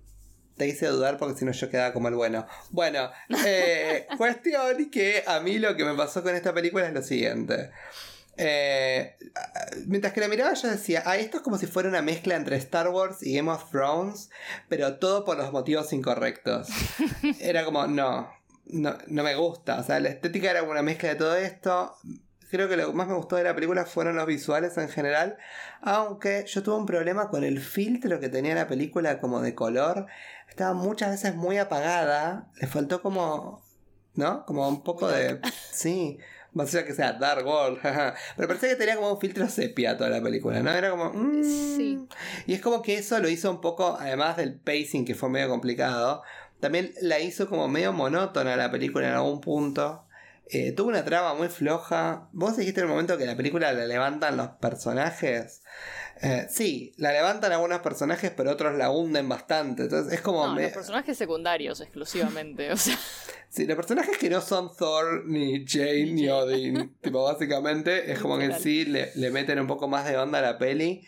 [0.57, 2.45] Te hice dudar porque si no yo quedaba como el bueno.
[2.69, 3.09] Bueno,
[3.45, 7.71] eh, cuestión que a mí lo que me pasó con esta película es lo siguiente.
[8.41, 9.17] Eh,
[9.85, 12.55] mientras que la miraba yo decía, ah, esto es como si fuera una mezcla entre
[12.55, 14.29] Star Wars y Game of Thrones,
[14.69, 16.69] pero todo por los motivos incorrectos.
[17.41, 18.29] Era como, no,
[18.67, 19.79] no, no me gusta.
[19.79, 21.95] O sea, la estética era una mezcla de todo esto.
[22.49, 25.37] Creo que lo que más me gustó de la película fueron los visuales en general.
[25.81, 30.07] Aunque yo tuve un problema con el filtro que tenía la película como de color.
[30.47, 32.47] Estaba muchas veces muy apagada.
[32.59, 33.61] Le faltó como.
[34.15, 34.45] ¿No?
[34.45, 35.41] Como un poco de.
[35.71, 36.19] Sí.
[36.53, 37.79] Más allá que sea Dark World.
[38.35, 40.71] Pero parecía que tenía como un filtro sepia toda la película, ¿no?
[40.71, 41.11] Era como.
[41.13, 41.43] mm.
[41.43, 42.07] Sí.
[42.47, 45.49] Y es como que eso lo hizo un poco, además del pacing que fue medio
[45.49, 46.23] complicado,
[46.59, 50.05] también la hizo como medio monótona la película en algún punto.
[50.51, 52.27] Eh, tuvo una trama muy floja.
[52.31, 55.61] Vos dijiste en el momento que la película la levantan los personajes.
[56.21, 59.83] Eh, sí, la levantan algunos personajes, pero otros la hunden bastante.
[59.83, 60.45] Entonces es como.
[60.47, 62.71] No, me- los personajes secundarios exclusivamente.
[62.71, 62.97] O sea,
[63.49, 66.95] Sí, los personajes que no son Thor, ni Jane, ni Odin.
[67.01, 70.41] tipo, básicamente es como que sí le, le meten un poco más de onda a
[70.41, 71.03] la peli.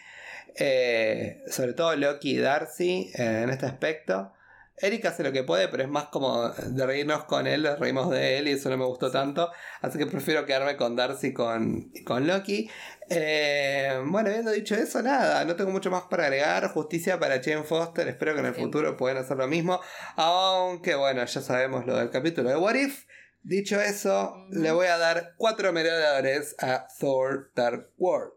[0.55, 4.33] Eh, sobre todo Loki y Darcy eh, en este aspecto.
[4.81, 8.39] Eric hace lo que puede, pero es más como de reírnos con él, reímos de
[8.39, 9.51] él y eso no me gustó tanto.
[9.81, 12.69] Así que prefiero quedarme con Darcy y con, con Loki.
[13.09, 16.67] Eh, bueno, habiendo dicho eso, nada, no tengo mucho más para agregar.
[16.69, 19.79] Justicia para Jane Foster, espero que en el futuro puedan hacer lo mismo.
[20.15, 23.05] Aunque bueno, ya sabemos lo del capítulo de What If.
[23.43, 28.33] Dicho eso, le voy a dar cuatro merodeadores a Thor Dark World.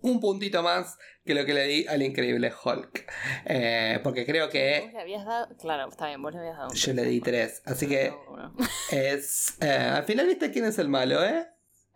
[0.00, 0.96] Un puntito más
[1.26, 3.12] que lo que le di al increíble Hulk.
[3.46, 5.48] Eh, porque creo vos que le habías dado.
[5.58, 7.60] Claro, está bien, vos le habías dado un yo le di tres.
[7.66, 8.54] Así que No,
[8.92, 9.56] es.
[9.60, 11.46] eh, al final viste quién es el malo, ¿eh?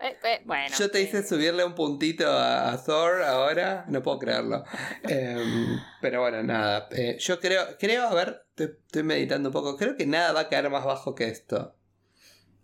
[0.02, 0.74] Eh, eh, bueno.
[0.78, 4.64] Yo te hice subirle un puntito a, a Thor ahora, no puedo creerlo.
[5.04, 6.88] Em, pero bueno, nada.
[7.18, 9.76] yo creo, creo, a ver, estoy, estoy meditando un poco.
[9.76, 11.76] Creo que nada va a caer más bajo que esto.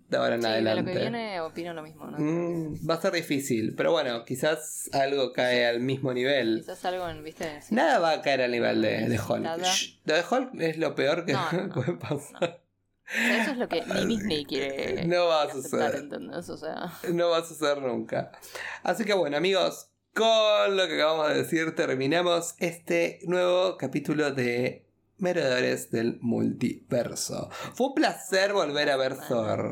[0.09, 0.83] De ahora en sí, de adelante.
[0.83, 2.17] lo que viene opino lo mismo, ¿no?
[2.19, 6.61] Mm, va a ser difícil, pero bueno, quizás algo cae al mismo nivel.
[6.61, 7.61] Quizás algo en, viste.
[7.61, 7.75] Sí.
[7.75, 9.63] Nada va a caer al nivel de, de Hulk.
[9.65, 12.63] Shh, Lo de Hulk es lo peor que No, puede pasar.
[13.09, 15.95] O sea, eso es lo que ni Disney quiere No va a aceptar, suceder.
[15.97, 16.49] ¿entendés?
[16.49, 16.93] O sea.
[17.13, 18.33] No va a suceder nunca.
[18.83, 24.86] Así que bueno, amigos, con lo que acabamos de decir, terminamos este nuevo capítulo de
[25.19, 27.51] Merodeadores del Multiverso.
[27.75, 29.71] Fue un placer volver a ver Thor.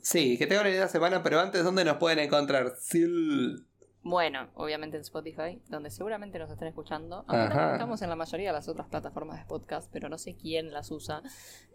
[0.00, 2.74] Sí, que tengan una linda semana, pero antes, ¿dónde nos pueden encontrar?
[2.78, 3.69] Sil.
[4.10, 7.24] Bueno, obviamente en Spotify, donde seguramente nos estén escuchando.
[7.28, 10.72] Ahora estamos en la mayoría de las otras plataformas de podcast, pero no sé quién
[10.72, 11.22] las usa.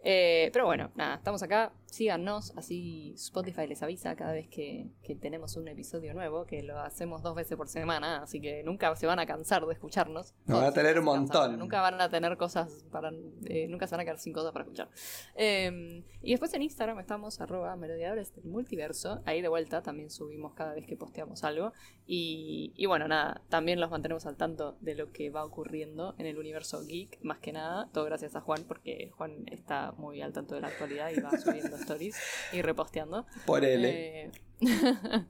[0.04, 1.72] Eh, pero bueno, nada, estamos acá.
[1.86, 6.78] Síganos, así Spotify les avisa cada vez que, que tenemos un episodio nuevo, que lo
[6.78, 10.34] hacemos dos veces por semana, así que nunca se van a cansar de escucharnos.
[10.44, 11.58] Nos van a tener un montón.
[11.58, 13.12] Nunca van a tener cosas para.
[13.46, 14.90] eh, nunca se van a quedar sin cosas para escuchar.
[15.36, 19.22] Eh, y después en Instagram estamos arroba merodeadores del multiverso.
[19.24, 21.72] Ahí de vuelta también subimos cada vez que posteamos algo.
[22.04, 22.25] Y,
[22.74, 26.38] y bueno, nada, también los mantenemos al tanto de lo que va ocurriendo en el
[26.38, 27.88] universo geek, más que nada.
[27.92, 31.30] Todo gracias a Juan, porque Juan está muy al tanto de la actualidad y va
[31.38, 32.16] subiendo stories
[32.52, 33.26] y reposteando.
[33.44, 33.84] Por él.
[33.84, 34.30] Eh,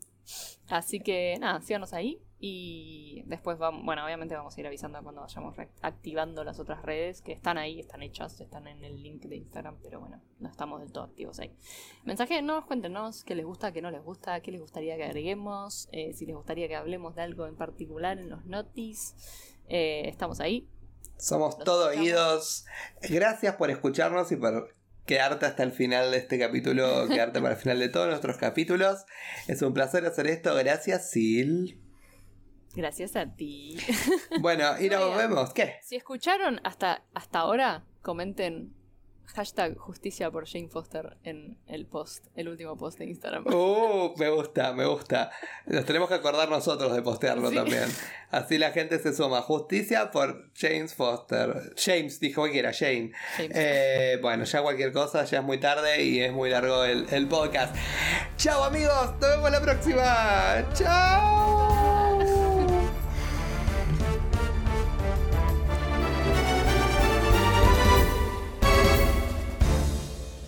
[0.69, 2.21] Así que nada, síganos ahí.
[2.39, 7.23] Y después vamos, bueno, obviamente vamos a ir avisando cuando vayamos activando las otras redes
[7.23, 10.81] que están ahí, están hechas, están en el link de Instagram, pero bueno, no estamos
[10.81, 11.57] del todo activos ahí.
[12.05, 16.13] Mensajenos, cuéntenos qué les gusta, qué no les gusta, qué les gustaría que agreguemos, eh,
[16.13, 19.15] si les gustaría que hablemos de algo en particular en los notis.
[19.69, 20.69] Eh, estamos ahí.
[21.17, 22.67] Somos todo oídos.
[23.01, 24.75] Gracias por escucharnos y por
[25.07, 29.07] quedarte hasta el final de este capítulo, quedarte para el final de todos nuestros capítulos.
[29.49, 30.55] Es un placer hacer esto.
[30.55, 31.86] Gracias, Sil.
[32.77, 33.77] Gracias a ti.
[34.41, 35.53] Bueno, y nos vemos.
[35.53, 35.77] ¿Qué?
[35.83, 38.75] Si escucharon hasta, hasta ahora, comenten
[39.35, 43.45] hashtag justicia por Jane Foster en el post, el último post de Instagram.
[43.53, 45.31] Uh, me gusta, me gusta.
[45.67, 47.57] Nos tenemos que acordar nosotros de postearlo Sí.
[47.57, 47.85] también.
[48.31, 49.41] Así la gente se suma.
[49.43, 51.75] Justicia por James Foster.
[51.77, 53.11] James dijo que era Jane.
[53.37, 53.53] James.
[53.55, 57.27] Eh, bueno, ya cualquier cosa, ya es muy tarde y es muy largo el, el
[57.27, 57.75] podcast.
[58.37, 60.65] Chao amigos, nos vemos la próxima.
[60.75, 61.86] Chao.